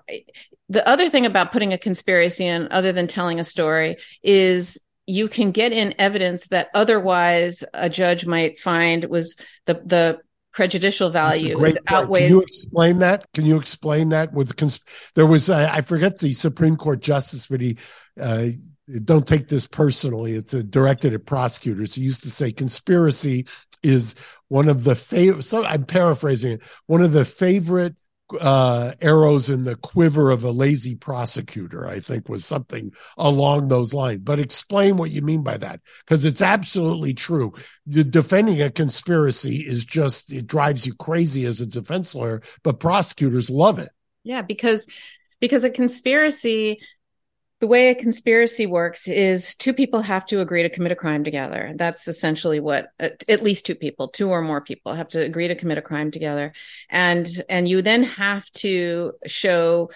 the 0.68 0.86
other 0.86 1.08
thing 1.08 1.26
about 1.26 1.52
putting 1.52 1.72
a 1.72 1.78
conspiracy 1.78 2.46
in, 2.46 2.68
other 2.70 2.92
than 2.92 3.06
telling 3.06 3.40
a 3.40 3.44
story, 3.44 3.96
is 4.22 4.78
you 5.06 5.28
can 5.28 5.50
get 5.50 5.72
in 5.72 5.94
evidence 5.98 6.48
that 6.48 6.68
otherwise 6.74 7.64
a 7.74 7.90
judge 7.90 8.26
might 8.26 8.58
find 8.58 9.04
was 9.04 9.36
the 9.66 9.74
the 9.84 10.20
prejudicial 10.52 11.10
value 11.10 11.56
outweighs. 11.88 12.28
Can 12.28 12.36
you 12.36 12.42
explain 12.42 12.98
that? 12.98 13.26
Can 13.32 13.46
you 13.46 13.56
explain 13.56 14.10
that 14.10 14.32
with 14.32 14.56
cons- 14.56 14.80
there 15.14 15.26
was 15.26 15.50
I, 15.50 15.76
I 15.76 15.80
forget 15.80 16.18
the 16.18 16.34
Supreme 16.34 16.76
Court 16.76 17.00
justice, 17.00 17.46
but 17.46 17.60
he 17.60 17.78
uh, 18.20 18.46
don't 19.04 19.26
take 19.26 19.48
this 19.48 19.66
personally. 19.66 20.32
It's 20.32 20.52
directed 20.52 21.14
at 21.14 21.26
prosecutors. 21.26 21.94
He 21.94 22.02
used 22.02 22.22
to 22.24 22.30
say 22.30 22.52
conspiracy 22.52 23.46
is 23.82 24.14
one 24.48 24.68
of 24.68 24.84
the 24.84 24.94
favorite. 24.94 25.42
So 25.42 25.64
I'm 25.64 25.84
paraphrasing 25.84 26.52
it. 26.52 26.62
One 26.86 27.02
of 27.02 27.12
the 27.12 27.24
favorite 27.24 27.96
uh, 28.40 28.92
arrows 29.00 29.50
in 29.50 29.64
the 29.64 29.76
quiver 29.76 30.30
of 30.30 30.44
a 30.44 30.50
lazy 30.50 30.94
prosecutor, 30.94 31.86
I 31.86 32.00
think 32.00 32.28
was 32.28 32.44
something 32.44 32.92
along 33.18 33.68
those 33.68 33.92
lines. 33.92 34.20
But 34.20 34.40
explain 34.40 34.96
what 34.96 35.10
you 35.10 35.20
mean 35.20 35.42
by 35.42 35.58
that, 35.58 35.80
because 36.04 36.24
it's 36.24 36.40
absolutely 36.40 37.12
true. 37.12 37.52
Defending 37.88 38.62
a 38.62 38.70
conspiracy 38.70 39.56
is 39.56 39.84
just, 39.84 40.32
it 40.32 40.46
drives 40.46 40.86
you 40.86 40.94
crazy 40.94 41.44
as 41.44 41.60
a 41.60 41.66
defense 41.66 42.14
lawyer, 42.14 42.42
but 42.62 42.80
prosecutors 42.80 43.50
love 43.50 43.78
it. 43.78 43.90
Yeah, 44.24 44.42
because 44.42 44.86
because 45.40 45.64
a 45.64 45.70
conspiracy 45.70 46.80
the 47.62 47.68
way 47.68 47.90
a 47.90 47.94
conspiracy 47.94 48.66
works 48.66 49.06
is 49.06 49.54
two 49.54 49.72
people 49.72 50.02
have 50.02 50.26
to 50.26 50.40
agree 50.40 50.64
to 50.64 50.68
commit 50.68 50.90
a 50.90 50.96
crime 50.96 51.22
together. 51.22 51.72
That's 51.76 52.08
essentially 52.08 52.58
what 52.58 52.88
uh, 52.98 53.10
at 53.28 53.40
least 53.40 53.66
two 53.66 53.76
people, 53.76 54.08
two 54.08 54.30
or 54.30 54.42
more 54.42 54.60
people 54.60 54.92
have 54.94 55.06
to 55.10 55.20
agree 55.20 55.46
to 55.46 55.54
commit 55.54 55.78
a 55.78 55.82
crime 55.82 56.10
together. 56.10 56.54
And 56.90 57.24
and 57.48 57.68
you 57.68 57.80
then 57.80 58.02
have 58.02 58.50
to 58.54 59.12
show 59.26 59.92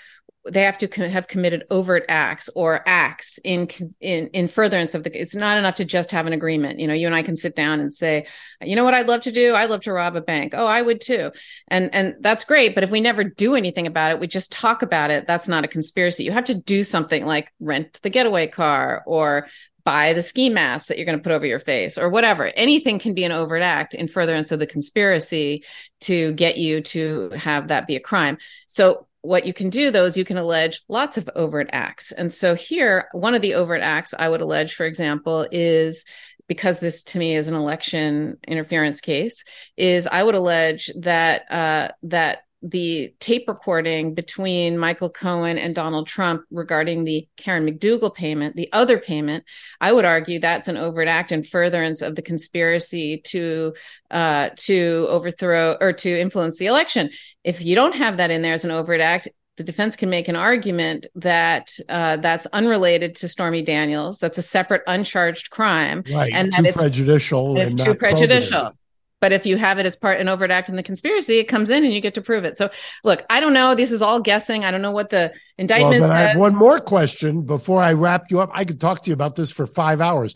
they 0.49 0.63
have 0.63 0.79
to 0.79 1.09
have 1.09 1.29
committed 1.29 1.65
overt 1.71 2.05
acts 2.09 2.49
or 2.55 2.83
acts 2.87 3.39
in 3.45 3.69
in 4.01 4.29
in 4.29 4.49
furtherance 4.49 4.95
of 4.95 5.05
the 5.05 5.21
it's 5.21 5.35
not 5.35 5.59
enough 5.59 5.77
to 5.77 5.85
just 5.85 6.11
have 6.11 6.27
an 6.27 6.33
agreement. 6.33 6.81
You 6.81 6.87
know 6.87 6.95
you 6.95 7.07
and 7.07 7.17
i 7.17 7.23
can 7.23 7.37
sit 7.37 7.57
down 7.57 7.81
and 7.81 7.95
say 7.95 8.27
you 8.63 8.77
know 8.77 8.85
what 8.85 8.95
i'd 8.95 9.09
love 9.09 9.23
to 9.23 9.33
do? 9.33 9.55
I'd 9.55 9.71
love 9.71 9.83
to 9.83 9.93
rob 9.93 10.17
a 10.17 10.21
bank. 10.21 10.55
Oh 10.57 10.67
i 10.67 10.81
would 10.81 11.01
too. 11.01 11.33
And 11.69 11.95
and 11.95 12.17
that's 12.21 12.45
great 12.45 12.75
but 12.75 12.85
if 12.85 12.91
we 12.91 13.01
never 13.01 13.25
do 13.25 13.55
anything 13.55 13.87
about 13.87 14.13
it 14.13 14.21
we 14.21 14.27
just 14.27 14.53
talk 14.53 14.83
about 14.83 15.11
it 15.11 15.27
that's 15.27 15.49
not 15.49 15.65
a 15.65 15.69
conspiracy. 15.69 16.25
You 16.25 16.33
have 16.33 16.45
to 16.47 16.55
do 16.55 16.85
something 16.85 17.25
like 17.25 17.53
rent 17.61 18.01
the 18.03 18.11
getaway 18.11 18.47
car 18.47 19.03
or 19.07 19.47
buy 19.87 20.13
the 20.13 20.23
ski 20.23 20.51
mask 20.51 20.89
that 20.89 20.99
you're 20.99 21.07
going 21.07 21.17
to 21.17 21.23
put 21.23 21.33
over 21.33 21.47
your 21.47 21.61
face 21.61 21.97
or 21.97 22.11
whatever. 22.11 22.51
Anything 22.57 22.99
can 22.99 23.15
be 23.15 23.23
an 23.23 23.31
overt 23.31 23.63
act 23.63 23.95
in 23.95 24.09
furtherance 24.09 24.51
of 24.51 24.59
the 24.59 24.67
conspiracy 24.67 25.65
to 26.01 26.33
get 26.33 26.59
you 26.59 26.81
to 26.81 27.31
have 27.37 27.69
that 27.69 27.87
be 27.87 27.95
a 27.95 28.01
crime. 28.01 28.37
So 28.67 29.06
what 29.27 29.47
you 29.47 29.53
can 29.53 29.71
do 29.71 29.91
though 29.91 30.05
is 30.05 30.17
you 30.17 30.25
can 30.25 30.37
allege 30.37 30.83
lots 30.89 31.19
of 31.19 31.29
overt 31.35 31.69
acts. 31.73 32.13
And 32.13 32.33
so 32.33 32.55
here, 32.55 33.09
one 33.13 33.35
of 33.35 33.43
the 33.43 33.55
overt 33.55 33.83
acts 33.83 34.15
I 34.17 34.29
would 34.29 34.41
allege, 34.41 34.75
for 34.75 34.87
example, 34.87 35.47
is 35.51 36.05
because 36.47 36.79
this 36.79 37.03
to 37.03 37.19
me 37.19 37.35
is 37.35 37.49
an 37.49 37.55
election 37.55 38.39
interference 38.47 39.01
case, 39.01 39.43
is 39.77 40.07
I 40.07 40.23
would 40.23 40.37
allege 40.37 40.91
that 41.01 41.51
uh, 41.51 41.89
that 42.05 42.46
the 42.67 43.15
tape 43.21 43.45
recording 43.47 44.15
between 44.15 44.77
Michael 44.77 45.09
Cohen 45.09 45.57
and 45.57 45.73
Donald 45.73 46.09
Trump 46.09 46.43
regarding 46.51 47.05
the 47.05 47.29
Karen 47.37 47.65
McDougal 47.65 48.13
payment, 48.13 48.57
the 48.57 48.73
other 48.73 48.99
payment, 48.99 49.45
I 49.81 49.93
would 49.93 50.05
argue 50.05 50.41
that's 50.41 50.67
an 50.67 50.77
overt 50.77 51.07
act 51.07 51.31
in 51.31 51.45
furtherance 51.45 52.03
of 52.03 52.17
the 52.17 52.23
conspiracy 52.23 53.19
to 53.27 53.75
uh, 54.11 54.51
to 54.57 55.07
overthrow 55.09 55.77
or 55.81 55.93
to 55.93 56.21
influence 56.21 56.59
the 56.59 56.67
election. 56.67 57.11
If 57.45 57.65
you 57.65 57.77
don't 57.77 57.95
have 57.95 58.17
that 58.17 58.33
in 58.33 58.43
there 58.43 58.55
as 58.55 58.65
an 58.65 58.73
overt 58.73 59.01
act, 59.01 59.29
the 59.57 59.65
defense 59.65 59.95
can 59.95 60.11
make 60.11 60.27
an 60.27 60.37
argument 60.37 61.07
that 61.15 61.71
uh, 61.89 62.17
that's 62.17 62.47
unrelated 62.47 63.17
to 63.17 63.29
Stormy 63.29 63.63
Daniels. 63.63 64.19
That's 64.19 64.39
a 64.39 64.43
separate, 64.43 64.83
uncharged 64.89 65.51
crime, 65.51 66.03
right? 66.13 66.33
And 66.33 66.53
too 66.53 66.63
that 66.63 66.69
it's 66.71 66.79
prejudicial. 66.79 67.59
And 67.59 67.73
it's 67.73 67.83
too 67.83 67.95
prejudicial. 67.95 68.61
Probative. 68.61 68.75
But 69.21 69.33
if 69.33 69.47
you 69.47 69.57
have 69.57 69.79
it 69.79 69.87
as 69.87 69.97
part 69.97 70.21
an 70.21 70.29
overt 70.29 70.51
act 70.51 70.69
in 70.69 70.77
the 70.77 70.83
conspiracy, 70.83 71.39
it 71.39 71.45
comes 71.45 71.71
in 71.71 71.85
and 71.85 71.93
you 71.93 72.01
get 72.01 72.15
to 72.15 72.21
prove 72.21 72.45
it. 72.45 72.57
So 72.57 72.71
look, 73.03 73.25
I 73.31 73.41
don't 73.41 73.55
know. 73.55 73.75
This 73.75 73.91
is 73.91 74.03
all 74.03 74.21
guessing. 74.21 74.65
I 74.65 74.71
don't 74.71 74.83
know 74.83 74.91
what 74.91 75.11
the 75.11 75.33
indictment. 75.57 76.01
Well, 76.03 76.11
I 76.11 76.21
have 76.21 76.37
one 76.37 76.55
more 76.55 76.79
question 76.79 77.43
before 77.43 77.81
I 77.81 77.95
wrap 77.95 78.31
you 78.31 78.41
up. 78.41 78.51
I 78.53 78.65
could 78.65 78.81
talk 78.81 79.03
to 79.03 79.11
you 79.11 79.15
about 79.15 79.37
this 79.37 79.51
for 79.51 79.67
five 79.67 80.01
hours. 80.01 80.35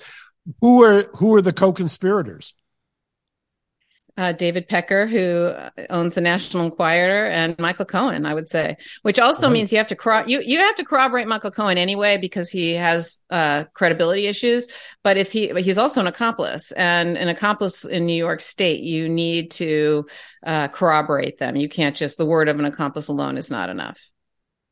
Who 0.60 0.82
are 0.82 1.02
who 1.14 1.34
are 1.34 1.42
the 1.42 1.52
co-conspirators? 1.52 2.54
Uh, 4.16 4.32
David 4.32 4.68
Pecker, 4.68 5.06
who 5.06 5.52
owns 5.88 6.14
the 6.14 6.20
National 6.20 6.64
Enquirer, 6.64 7.26
and 7.26 7.58
Michael 7.58 7.84
Cohen, 7.84 8.26
I 8.26 8.34
would 8.34 8.48
say, 8.48 8.76
which 9.02 9.18
also 9.18 9.46
uh-huh. 9.46 9.52
means 9.52 9.72
you 9.72 9.78
have 9.78 9.86
to 9.88 9.96
cor- 9.96 10.24
you 10.26 10.40
you 10.40 10.58
have 10.58 10.74
to 10.76 10.84
corroborate 10.84 11.28
Michael 11.28 11.50
Cohen 11.50 11.78
anyway 11.78 12.16
because 12.16 12.50
he 12.50 12.74
has 12.74 13.20
uh, 13.30 13.64
credibility 13.74 14.26
issues. 14.26 14.66
But 15.02 15.16
if 15.16 15.32
he 15.32 15.52
but 15.52 15.62
he's 15.62 15.78
also 15.78 16.00
an 16.00 16.06
accomplice, 16.06 16.72
and 16.72 17.16
an 17.16 17.28
accomplice 17.28 17.84
in 17.84 18.06
New 18.06 18.16
York 18.16 18.40
State, 18.40 18.80
you 18.80 19.08
need 19.08 19.50
to 19.52 20.06
uh, 20.44 20.68
corroborate 20.68 21.38
them. 21.38 21.56
You 21.56 21.68
can't 21.68 21.96
just 21.96 22.18
the 22.18 22.26
word 22.26 22.48
of 22.48 22.58
an 22.58 22.64
accomplice 22.64 23.08
alone 23.08 23.36
is 23.36 23.50
not 23.50 23.70
enough. 23.70 24.00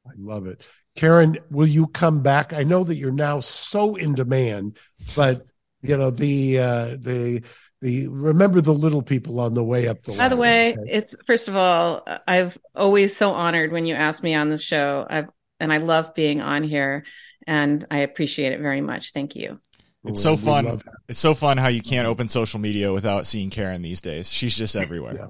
I 0.07 0.13
love 0.17 0.47
it, 0.47 0.63
Karen. 0.97 1.39
Will 1.51 1.67
you 1.67 1.87
come 1.87 2.23
back? 2.23 2.53
I 2.53 2.65
know 2.65 2.85
that 2.85 2.97
you're 2.97 3.13
now 3.13 3.41
so 3.41 3.97
in 3.97 4.15
demand, 4.15 4.79
but 5.15 5.47
you 5.83 5.97
know 5.97 6.11
the 6.11 6.59
uh, 6.59 6.85
the 6.99 7.43
the 7.81 8.09
remember 8.09 8.61
the 8.61 8.75
little 8.75 9.03
people 9.03 9.41
on 9.41 9.55
the 9.55 9.63
way 9.65 9.89
up 9.89 10.03
the 10.03 10.13
By 10.13 10.29
the 10.29 10.37
way, 10.37 10.73
okay? 10.73 10.91
it's 10.91 11.15
first 11.27 11.49
of 11.49 11.57
all, 11.57 12.03
uh, 12.07 12.19
I've 12.27 12.59
always 12.75 13.17
so 13.17 13.31
honored 13.31 13.73
when 13.73 13.87
you 13.87 13.95
ask 13.95 14.23
me 14.23 14.35
on 14.35 14.51
the 14.51 14.59
show. 14.59 15.07
I've 15.09 15.29
and 15.61 15.73
I 15.73 15.79
love 15.79 16.15
being 16.15 16.41
on 16.41 16.63
here 16.63 17.05
and 17.47 17.85
I 17.91 18.01
appreciate 18.01 18.53
it 18.53 18.61
very 18.61 18.81
much. 18.81 19.13
Thank 19.13 19.35
you. 19.37 19.61
It's 20.05 20.23
so 20.23 20.37
fun. 20.37 20.81
It's 21.09 21.19
so 21.19 21.35
fun 21.35 21.59
how 21.59 21.69
you 21.69 21.83
can't 21.83 22.07
open 22.07 22.29
social 22.29 22.61
media 22.61 22.93
without 22.93 23.27
seeing 23.27 23.51
Karen 23.51 23.83
these 23.83 24.01
days. 24.01 24.31
She's 24.31 24.57
just 24.57 24.77
everywhere. 24.77 25.15
Yeah. 25.17 25.27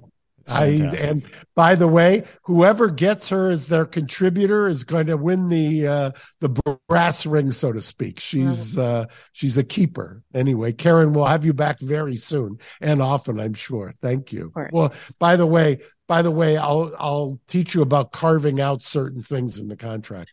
I 0.50 0.66
and 0.98 1.24
by 1.54 1.74
the 1.74 1.88
way, 1.88 2.24
whoever 2.42 2.88
gets 2.88 3.28
her 3.28 3.50
as 3.50 3.68
their 3.68 3.84
contributor 3.84 4.68
is 4.68 4.84
going 4.84 5.06
to 5.08 5.16
win 5.16 5.48
the 5.48 5.86
uh, 5.86 6.10
the 6.40 6.48
brass 6.88 7.26
ring, 7.26 7.50
so 7.50 7.72
to 7.72 7.80
speak. 7.80 8.20
She's 8.20 8.76
mm-hmm. 8.76 8.80
uh, 8.80 9.06
she's 9.32 9.58
a 9.58 9.64
keeper. 9.64 10.22
Anyway, 10.34 10.72
Karen, 10.72 11.12
we'll 11.12 11.26
have 11.26 11.44
you 11.44 11.52
back 11.52 11.80
very 11.80 12.16
soon 12.16 12.58
and 12.80 13.02
often, 13.02 13.40
I'm 13.40 13.54
sure. 13.54 13.92
Thank 14.00 14.32
you. 14.32 14.52
Well, 14.72 14.92
by 15.18 15.36
the 15.36 15.46
way, 15.46 15.78
by 16.06 16.22
the 16.22 16.30
way, 16.30 16.56
I'll 16.56 16.92
I'll 16.98 17.40
teach 17.48 17.74
you 17.74 17.82
about 17.82 18.12
carving 18.12 18.60
out 18.60 18.82
certain 18.82 19.22
things 19.22 19.58
in 19.58 19.68
the 19.68 19.76
contract. 19.76 20.32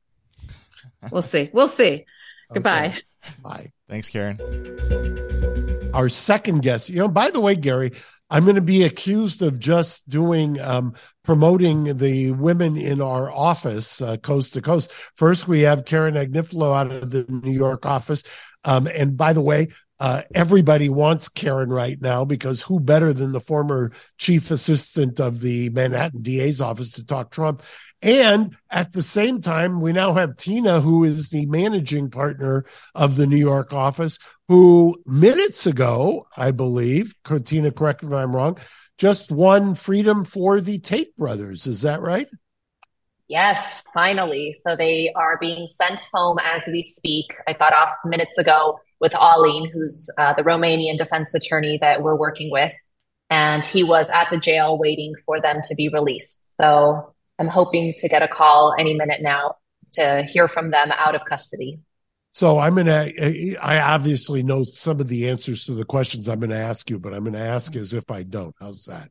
We'll 1.12 1.21
see. 1.21 1.49
We'll 1.54 1.67
see. 1.67 2.06
Goodbye. 2.54 2.88
Okay. 2.88 2.99
Bye. 3.41 3.71
Thanks, 3.89 4.10
Karen. 4.10 4.39
Our 5.93 6.10
second 6.10 6.62
guest, 6.62 6.89
you 6.89 6.99
know, 6.99 7.08
by 7.08 7.30
the 7.30 7.39
way, 7.39 7.56
Gary, 7.56 7.91
I'm 8.29 8.43
going 8.43 8.55
to 8.55 8.61
be 8.61 8.83
accused 8.83 9.41
of 9.41 9.59
just 9.59 10.07
doing 10.09 10.59
um, 10.59 10.95
promoting 11.23 11.95
the 11.97 12.31
women 12.31 12.75
in 12.75 13.01
our 13.01 13.31
office 13.31 14.01
uh, 14.01 14.17
coast 14.17 14.53
to 14.53 14.61
coast. 14.61 14.91
First, 15.15 15.47
we 15.47 15.61
have 15.61 15.85
Karen 15.85 16.15
Agnifilo 16.15 16.75
out 16.75 16.91
of 16.91 17.11
the 17.11 17.25
New 17.29 17.51
York 17.51 17.85
office. 17.85 18.23
Um, 18.63 18.88
and 18.88 19.15
by 19.15 19.33
the 19.33 19.41
way, 19.41 19.67
uh, 19.99 20.23
everybody 20.33 20.89
wants 20.89 21.29
Karen 21.29 21.69
right 21.69 22.01
now 22.01 22.25
because 22.25 22.61
who 22.61 22.79
better 22.79 23.13
than 23.13 23.31
the 23.31 23.39
former 23.39 23.91
chief 24.17 24.51
assistant 24.51 25.19
of 25.19 25.39
the 25.39 25.69
Manhattan 25.69 26.21
DA's 26.21 26.59
office 26.59 26.91
to 26.91 27.05
talk 27.05 27.31
Trump? 27.31 27.63
And 28.01 28.55
at 28.69 28.91
the 28.93 29.01
same 29.01 29.41
time, 29.41 29.81
we 29.81 29.91
now 29.91 30.13
have 30.13 30.38
Tina, 30.38 30.81
who 30.81 31.03
is 31.03 31.29
the 31.29 31.45
managing 31.47 32.12
partner 32.12 32.65
of 32.93 33.15
the 33.15 33.25
New 33.25 33.38
York 33.38 33.73
office, 33.73 34.19
who 34.47 35.01
minutes 35.05 35.65
ago, 35.65 36.27
I 36.38 36.51
believe, 36.51 37.15
Tina, 37.45 37.71
correct 37.71 38.03
me 38.03 38.10
if 38.10 38.13
I'm 38.13 38.36
wrong, 38.36 38.58
just 38.97 39.31
won 39.31 39.75
freedom 39.75 40.23
for 40.23 40.62
the 40.62 40.79
Tate 40.79 41.15
brothers. 41.17 41.67
Is 41.67 41.81
that 41.81 42.01
right? 42.01 42.27
Yes, 43.27 43.84
finally. 43.93 44.53
So 44.53 44.75
they 44.75 45.12
are 45.15 45.38
being 45.39 45.67
sent 45.67 45.99
home 46.13 46.38
as 46.43 46.69
we 46.71 46.84
speak. 46.84 47.34
I 47.47 47.53
got 47.53 47.73
off 47.73 47.91
minutes 48.05 48.38
ago 48.38 48.79
with 48.99 49.13
Alin, 49.13 49.69
who's 49.71 50.10
uh, 50.17 50.34
the 50.34 50.43
Romanian 50.43 50.97
defense 50.97 51.34
attorney 51.34 51.79
that 51.81 52.03
we're 52.03 52.15
working 52.15 52.51
with. 52.51 52.73
And 53.31 53.65
he 53.65 53.84
was 53.84 54.12
at 54.12 54.29
the 54.29 54.38
jail 54.38 54.77
waiting 54.77 55.15
for 55.25 55.41
them 55.41 55.62
to 55.63 55.75
be 55.75 55.89
released. 55.89 56.55
So 56.55 57.14
I'm 57.39 57.48
hoping 57.48 57.93
to 57.98 58.10
get 58.10 58.21
a 58.21 58.28
call 58.28 58.74
any 58.78 58.93
minute 58.93 59.21
now 59.21 59.56
to 59.93 60.24
hear 60.24 60.48
from 60.48 60.71
them 60.71 60.91
out 60.91 61.15
of 61.15 61.26
custody. 61.26 61.80
So 62.34 62.60
I'm 62.60 62.76
going 62.76 62.88
to, 62.88 63.56
I 63.62 63.80
obviously 63.80 64.43
know 64.43 64.63
some 64.63 65.00
of 65.00 65.08
the 65.08 65.30
answers 65.30 65.65
to 65.65 65.74
the 65.74 65.86
questions 65.86 66.28
I'm 66.28 66.39
going 66.39 66.50
to 66.50 66.58
ask 66.58 66.89
you, 66.89 67.00
but 67.00 67.13
I'm 67.13 67.24
going 67.24 67.34
to 67.34 67.39
ask 67.39 67.76
as 67.78 67.93
if 67.93 68.12
I 68.12 68.24
don't. 68.24 68.54
How's 68.60 68.86
that? 68.86 69.10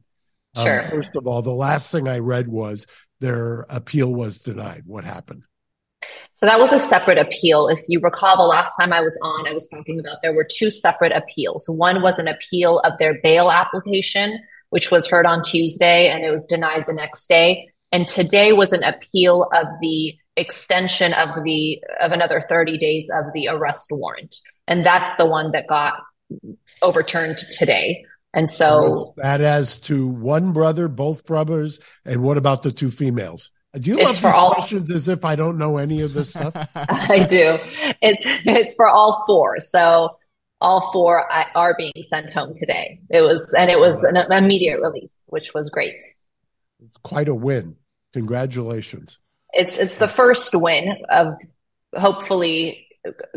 Um, 0.57 0.65
Sure. 0.65 0.81
first 0.81 1.17
of 1.17 1.27
all, 1.27 1.41
the 1.41 1.51
last 1.51 1.91
thing 1.91 2.07
I 2.07 2.19
read 2.19 2.49
was 2.49 2.87
their 3.21 3.65
appeal 3.71 4.13
was 4.13 4.39
denied. 4.39 4.83
What 4.85 5.05
happened? 5.05 5.43
So 6.35 6.47
that 6.47 6.61
was 6.61 6.73
a 6.75 6.79
separate 6.79 7.17
appeal. 7.19 7.69
If 7.69 7.81
you 7.89 7.99
recall, 8.01 8.37
the 8.37 8.43
last 8.43 8.77
time 8.77 8.93
I 8.93 9.01
was 9.01 9.19
on, 9.23 9.49
I 9.49 9.53
was 9.53 9.69
talking 9.69 9.99
about 9.99 10.19
there 10.21 10.35
were 10.35 10.47
two 10.49 10.71
separate 10.71 11.13
appeals. 11.13 11.67
One 11.69 12.03
was 12.03 12.19
an 12.19 12.29
appeal 12.29 12.81
of 12.81 12.99
their 12.99 13.19
bail 13.23 13.51
application, 13.51 14.39
which 14.69 14.91
was 14.91 15.09
heard 15.09 15.25
on 15.25 15.43
Tuesday 15.43 16.09
and 16.09 16.25
it 16.25 16.31
was 16.31 16.47
denied 16.47 16.85
the 16.87 16.93
next 16.93 17.27
day. 17.27 17.71
And 17.95 18.09
today 18.09 18.53
was 18.53 18.73
an 18.73 18.83
appeal 18.83 19.47
of 19.53 19.69
the 19.81 20.15
extension 20.37 21.13
of 21.15 21.45
the 21.45 21.81
of 22.01 22.11
another 22.11 22.41
30 22.41 22.77
days 22.77 23.09
of 23.15 23.33
the 23.33 23.47
arrest 23.47 23.91
warrant. 23.93 24.35
And 24.67 24.85
that's 24.85 25.15
the 25.15 25.27
one 25.27 25.53
that 25.53 25.69
got 25.69 25.95
overturned 26.83 27.39
today. 27.57 28.05
And 28.33 28.51
so 28.51 29.15
that 29.19 29.41
as 29.41 29.77
to 29.83 30.09
one 30.09 30.53
brother, 30.53 30.89
both 30.89 31.25
brothers, 31.25 31.79
and 32.05 32.25
what 32.25 32.37
about 32.37 32.63
the 32.63 32.73
two 32.73 32.91
females? 32.91 33.53
Do 33.79 33.91
you 33.91 33.99
It's 33.99 34.05
love 34.07 34.19
for 34.19 34.29
all- 34.35 34.55
questions 34.55 34.91
as 34.91 35.09
if 35.09 35.25
I 35.25 35.37
don't 35.37 35.57
know 35.57 35.79
any 35.79 36.01
of 36.01 36.15
this 36.15 36.31
stuff? 36.31 36.53
I 36.75 37.25
do. 37.29 37.59
It's 38.03 38.27
it's 38.45 38.75
for 38.75 38.89
all 38.89 39.23
four. 39.25 39.61
So 39.61 40.11
all 40.61 40.91
four 40.93 41.31
are 41.57 41.77
being 41.79 41.93
sent 42.03 42.33
home 42.33 42.55
today. 42.57 42.99
It 43.09 43.21
was 43.21 43.55
and 43.57 43.71
it 43.71 43.79
was 43.79 44.03
an 44.03 44.17
immediate 44.33 44.81
release, 44.81 45.15
which 45.29 45.55
was 45.55 45.71
great. 45.71 45.95
It's 45.95 46.17
Quite 47.05 47.29
a 47.29 47.35
win. 47.37 47.77
Congratulations. 48.15 49.19
It's 49.53 49.77
it's 49.77 49.99
the 49.99 50.09
first 50.09 50.55
win 50.55 50.97
of 51.11 51.35
hopefully 51.97 52.87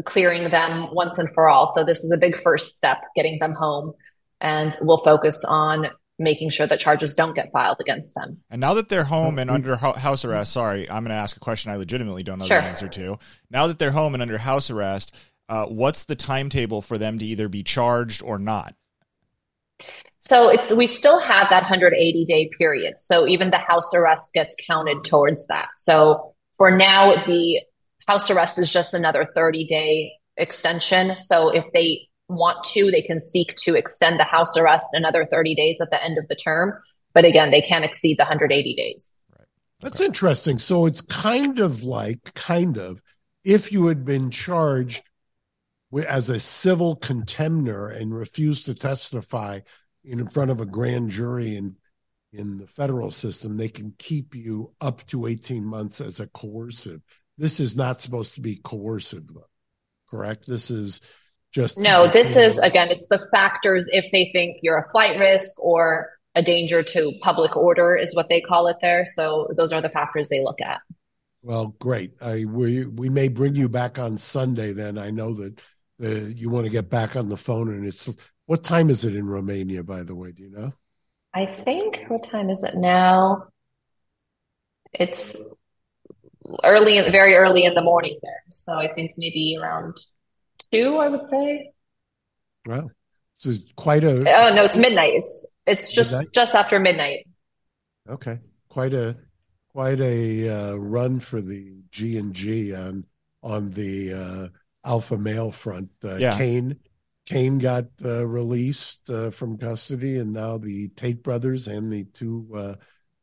clearing 0.05 0.49
them 0.49 0.87
once 0.93 1.17
and 1.17 1.27
for 1.33 1.49
all. 1.49 1.67
So 1.75 1.83
this 1.83 2.03
is 2.03 2.11
a 2.11 2.17
big 2.17 2.41
first 2.41 2.77
step, 2.77 2.99
getting 3.15 3.39
them 3.39 3.53
home, 3.53 3.93
and 4.39 4.77
we'll 4.79 4.99
focus 4.99 5.43
on 5.45 5.87
making 6.19 6.49
sure 6.51 6.65
that 6.65 6.79
charges 6.79 7.13
don't 7.15 7.35
get 7.35 7.51
filed 7.51 7.77
against 7.79 8.15
them. 8.15 8.37
And 8.49 8.61
now 8.61 8.75
that 8.75 8.87
they're 8.87 9.03
home 9.03 9.37
and 9.39 9.51
under 9.51 9.75
house 9.75 10.25
arrest, 10.25 10.53
sorry, 10.53 10.89
I'm 10.89 11.03
going 11.03 11.09
to 11.15 11.21
ask 11.21 11.35
a 11.37 11.39
question 11.39 11.71
I 11.71 11.75
legitimately 11.75 12.23
don't 12.23 12.39
know 12.39 12.45
Sure. 12.45 12.61
the 12.61 12.67
answer 12.67 12.87
to. 12.87 13.19
Now 13.51 13.67
that 13.67 13.77
they're 13.77 13.91
home 13.91 14.13
and 14.13 14.21
under 14.21 14.37
house 14.37 14.71
arrest, 14.71 15.13
uh, 15.49 15.65
what's 15.65 16.05
the 16.05 16.15
timetable 16.15 16.81
for 16.81 16.97
them 16.97 17.19
to 17.19 17.25
either 17.25 17.49
be 17.49 17.61
charged 17.63 18.23
or 18.23 18.39
not? 18.39 18.73
So 20.27 20.49
it's 20.49 20.73
we 20.73 20.87
still 20.87 21.21
have 21.21 21.49
that 21.51 21.63
180 21.63 22.25
day 22.25 22.49
period. 22.57 22.99
So 22.99 23.27
even 23.27 23.49
the 23.49 23.57
house 23.57 23.93
arrest 23.93 24.33
gets 24.33 24.53
counted 24.67 25.05
towards 25.05 25.47
that. 25.47 25.69
So 25.77 26.35
for 26.57 26.69
now, 26.69 27.23
the 27.25 27.61
house 28.09 28.29
arrest 28.29 28.59
is 28.59 28.69
just 28.69 28.93
another 28.93 29.23
30 29.23 29.65
day 29.67 30.11
extension. 30.35 31.15
So 31.15 31.49
if 31.49 31.63
they 31.73 32.09
want 32.27 32.65
to, 32.73 32.91
they 32.91 33.01
can 33.01 33.21
seek 33.21 33.55
to 33.63 33.75
extend 33.75 34.19
the 34.19 34.25
house 34.25 34.57
arrest 34.57 34.87
another 34.91 35.25
30 35.25 35.55
days 35.55 35.77
at 35.79 35.91
the 35.91 36.03
end 36.03 36.17
of 36.17 36.27
the 36.27 36.35
term. 36.35 36.73
But 37.13 37.23
again, 37.23 37.49
they 37.49 37.61
can't 37.61 37.85
exceed 37.85 38.17
the 38.17 38.23
180 38.23 38.75
days. 38.75 39.13
Right. 39.31 39.47
That's 39.79 40.01
interesting. 40.01 40.57
So 40.57 40.87
it's 40.87 41.01
kind 41.01 41.59
of 41.59 41.83
like, 41.83 42.33
kind 42.33 42.77
of, 42.77 43.01
if 43.45 43.71
you 43.71 43.87
had 43.87 44.03
been 44.03 44.29
charged 44.29 45.03
as 46.05 46.29
a 46.29 46.39
civil 46.41 46.97
contemner 46.97 47.87
and 47.87 48.13
refused 48.13 48.65
to 48.65 48.75
testify 48.75 49.61
in 50.08 50.30
front 50.30 50.52
of 50.52 50.62
a 50.62 50.65
grand 50.65 51.10
jury 51.10 51.56
in 51.56 51.76
in 52.34 52.58
the 52.58 52.67
federal 52.67 53.12
system, 53.12 53.58
they 53.58 53.70
can 53.70 53.93
keep 53.98 54.36
you 54.36 54.74
up 54.82 55.06
to 55.08 55.28
18 55.28 55.63
months 55.63 56.02
as 56.02 56.20
a 56.20 56.28
coercive. 56.28 57.02
This 57.38 57.60
is 57.60 57.78
not 57.78 58.02
supposed 58.02 58.36
to 58.36 58.41
be 58.41 58.58
coercive, 58.58 59.24
correct? 60.10 60.48
This 60.48 60.70
is 60.70 61.02
just 61.54 61.78
No, 61.78 62.08
this 62.08 62.36
is 62.36 62.60
again, 62.60 62.89
it's 62.89 63.08
the 63.08 63.26
factors 63.32 63.88
if 63.91 64.12
they 64.12 64.30
think 64.34 64.58
you're 64.62 64.78
a 64.78 64.89
flight 64.91 65.20
risk 65.20 65.63
or 65.63 66.10
a 66.36 66.41
danger 66.43 66.84
to 66.84 67.13
public 67.22 67.56
order 67.56 67.96
is 67.96 68.15
what 68.15 68.30
they 68.30 68.41
call 68.41 68.67
it 68.67 68.78
there. 68.82 69.06
So 69.06 69.48
those 69.56 69.74
are 69.74 69.82
the 69.82 69.89
factors 69.89 70.30
they 70.30 70.43
look 70.43 70.62
at. 70.62 70.80
Well, 71.41 71.76
great. 71.80 72.13
I 72.22 72.46
we 72.46 72.86
we 72.86 73.10
may 73.10 73.30
bring 73.30 73.56
you 73.56 73.70
back 73.70 74.00
on 74.00 74.17
Sunday. 74.17 74.74
Then 74.74 74.98
I 74.98 75.12
know 75.12 75.34
that 75.36 75.60
uh, 76.04 76.08
you 76.08 76.50
want 76.50 76.65
to 76.65 76.72
get 76.72 76.89
back 76.89 77.15
on 77.15 77.30
the 77.30 77.38
phone, 77.38 77.70
and 77.70 77.86
it's 77.88 78.10
what 78.47 78.63
time 78.63 78.89
is 78.89 79.05
it 79.05 79.15
in 79.15 79.25
Romania? 79.27 79.83
By 79.83 80.03
the 80.03 80.15
way, 80.15 80.31
do 80.31 80.43
you 80.43 80.49
know? 80.49 80.73
I 81.33 81.45
think 81.45 82.05
what 82.07 82.23
time 82.23 82.49
is 82.49 82.63
it 82.63 82.75
now? 82.75 83.47
It's 84.93 85.39
early, 86.63 86.99
very 87.12 87.36
early 87.36 87.65
in 87.65 87.73
the 87.75 87.81
morning 87.81 88.17
there. 88.23 88.43
So 88.49 88.73
I 88.73 88.91
think 88.93 89.13
maybe 89.17 89.57
around 89.62 89.97
two, 90.71 90.97
I 90.97 91.07
would 91.10 91.23
say. 91.23 91.71
Well, 92.65 92.89
it's 93.43 93.60
quite 93.75 94.03
a 94.03 94.13
Oh 94.13 94.49
no, 94.55 94.63
it's 94.63 94.77
midnight. 94.77 95.13
It's 95.13 95.51
it's 95.65 95.91
just 95.91 96.13
Midnight? 96.13 96.33
just 96.33 96.55
after 96.55 96.79
midnight. 96.79 97.27
okay, 98.10 98.39
quite 98.69 98.93
a 98.93 99.15
quite 99.69 99.99
a 99.99 100.49
uh, 100.49 100.73
run 100.75 101.19
for 101.19 101.41
the 101.41 101.75
G 101.91 102.17
and 102.17 102.33
G 102.33 102.73
on 102.73 103.05
on 103.43 103.67
the 103.67 104.13
uh, 104.13 104.47
alpha 104.83 105.17
male 105.17 105.51
front. 105.51 105.89
Uh, 106.03 106.15
Yeah. 106.15 106.38
Kane 106.38 106.77
Kane 107.27 107.57
got 107.57 107.85
uh, 108.05 108.25
released 108.25 109.09
uh, 109.09 109.29
from 109.31 109.57
custody, 109.57 110.17
and 110.19 110.31
now 110.31 110.57
the 110.57 110.87
Tate 110.95 111.21
brothers 111.21 111.67
and 111.67 111.91
the 111.91 112.05
two 112.05 112.47
uh, 112.55 112.73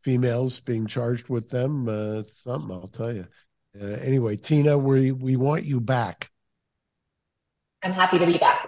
females 0.02 0.60
being 0.60 0.86
charged 0.86 1.30
with 1.30 1.48
them. 1.48 1.88
Uh, 1.88 2.20
it's 2.20 2.42
something 2.42 2.70
I'll 2.70 2.86
tell 2.86 3.14
you. 3.14 3.26
Uh, 3.80 3.86
anyway, 3.86 4.36
Tina, 4.36 4.76
we 4.76 5.12
we 5.12 5.36
want 5.36 5.64
you 5.64 5.80
back. 5.80 6.30
I'm 7.82 7.92
happy 7.92 8.18
to 8.18 8.26
be 8.26 8.36
back. 8.36 8.66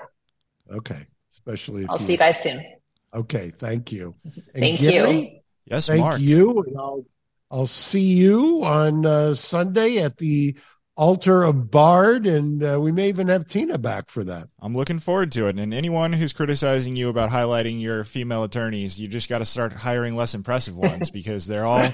Okay, 0.72 1.06
especially 1.34 1.84
if 1.84 1.90
I'll 1.90 1.98
see 1.98 2.12
you 2.12 2.18
guys 2.18 2.42
soon. 2.42 2.64
Okay, 3.12 3.50
thank 3.50 3.92
you. 3.92 4.14
And 4.24 4.34
Thank 4.54 4.80
Gary, 4.80 5.18
you. 5.18 5.40
Yes, 5.66 5.86
Thank 5.86 6.00
Mark. 6.00 6.18
you. 6.18 6.64
And 6.66 6.78
I'll 6.78 7.04
I'll 7.50 7.66
see 7.66 8.00
you 8.00 8.64
on 8.64 9.04
uh, 9.04 9.34
Sunday 9.34 9.98
at 9.98 10.16
the 10.16 10.56
altar 10.96 11.42
of 11.42 11.70
Bard, 11.70 12.26
and 12.26 12.62
uh, 12.62 12.78
we 12.80 12.90
may 12.90 13.08
even 13.08 13.28
have 13.28 13.46
Tina 13.46 13.78
back 13.78 14.08
for 14.10 14.24
that. 14.24 14.48
I'm 14.60 14.74
looking 14.74 14.98
forward 14.98 15.30
to 15.32 15.46
it. 15.46 15.58
And 15.58 15.72
anyone 15.74 16.12
who's 16.12 16.32
criticizing 16.32 16.96
you 16.96 17.08
about 17.08 17.30
highlighting 17.30 17.80
your 17.80 18.04
female 18.04 18.42
attorneys, 18.44 18.98
you 18.98 19.06
just 19.06 19.28
got 19.28 19.38
to 19.38 19.44
start 19.44 19.72
hiring 19.72 20.16
less 20.16 20.34
impressive 20.34 20.74
ones 20.76 21.10
because 21.12 21.46
they're 21.46 21.66
all 21.66 21.86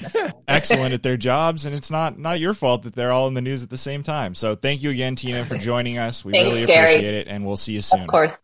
excellent 0.49 0.95
at 0.95 1.03
their 1.03 1.17
jobs, 1.17 1.67
and 1.67 1.75
it's 1.75 1.91
not 1.91 2.19
not 2.19 2.41
your 2.41 2.55
fault 2.55 2.83
that 2.85 2.95
they're 2.95 3.13
all 3.13 3.29
in 3.29 3.35
the 3.35 3.43
news 3.43 3.63
at 3.63 3.71
the 3.71 3.79
same 3.79 4.03
time. 4.03 4.35
So 4.35 4.55
thank 4.55 4.83
you 4.83 4.91
again, 4.91 5.17
Tina, 5.17 5.45
for 5.45 5.59
joining 5.59 5.99
us. 5.99 6.25
We 6.25 6.33
Thanks, 6.33 6.57
really 6.57 6.67
Gary. 6.67 6.85
appreciate 6.93 7.15
it, 7.15 7.29
and 7.29 7.45
we'll 7.45 7.57
see 7.57 7.75
you 7.75 7.83
soon. 7.83 8.03
Of 8.03 8.09
course. 8.09 8.39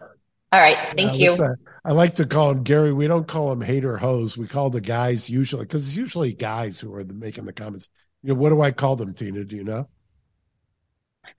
All 0.51 0.61
right. 0.61 0.95
Thank 0.97 1.13
Uh, 1.13 1.15
you. 1.17 1.27
what's 1.31 1.41
that? 1.41 1.57
I 1.85 1.93
like 1.93 2.15
to 2.17 2.27
call 2.27 2.51
him 2.51 2.63
Gary. 2.63 2.93
We 2.93 3.07
don't 3.07 3.29
call 3.29 3.53
him 3.53 3.61
hater 3.61 3.99
hose. 3.99 4.39
We 4.39 4.47
call 4.47 4.71
the 4.71 4.81
guys 4.81 5.29
usually 5.29 5.65
because 5.65 5.87
it's 5.87 5.97
usually 5.97 6.33
guys 6.33 6.81
who 6.81 6.95
are 6.95 7.05
the, 7.05 7.13
making 7.13 7.45
the 7.45 7.53
comments. 7.53 7.91
You 8.23 8.31
know, 8.31 8.41
what 8.41 8.49
do 8.49 8.63
I 8.63 8.71
call 8.71 8.97
them, 8.97 9.13
Tina? 9.13 9.45
Do 9.45 9.57
you 9.57 9.65
know? 9.65 9.89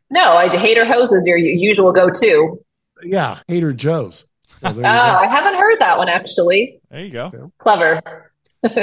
No, 0.10 0.22
I, 0.22 0.50
hater 0.58 0.86
hose 0.86 1.12
is 1.12 1.26
your 1.28 1.38
usual 1.38 1.92
go-to. 1.94 2.60
Yeah, 3.04 3.40
hater 3.48 3.72
Joes. 3.74 4.26
So 4.62 4.70
Oh, 4.70 4.74
go. 4.74 4.84
I 4.84 5.28
haven't 5.28 5.60
heard 5.60 5.80
that 5.80 5.98
one 5.98 6.10
actually. 6.10 6.82
There 6.90 7.06
you 7.06 7.12
go. 7.12 7.52
Clever. 7.60 8.32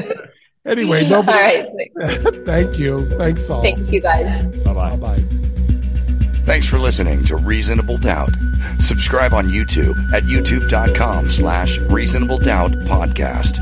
Anyway, 0.66 1.04
no. 1.04 1.20
nobody. 1.22 1.62
right. 1.96 2.44
Thank 2.44 2.78
you. 2.78 3.08
Thanks 3.18 3.48
all. 3.48 3.62
Thank 3.62 3.92
you 3.92 4.00
guys. 4.00 4.42
Bye 4.64 4.72
bye. 4.74 4.96
Bye 4.96 5.20
bye. 5.20 5.24
Thanks 6.44 6.66
for 6.66 6.78
listening 6.78 7.24
to 7.24 7.36
Reasonable 7.36 7.98
Doubt. 7.98 8.30
Subscribe 8.80 9.32
on 9.32 9.48
YouTube 9.48 9.96
at 10.12 10.24
youtube.com 10.24 11.28
slash 11.28 11.78
reasonable 11.78 12.38
doubt 12.38 12.72
podcast. 12.72 13.58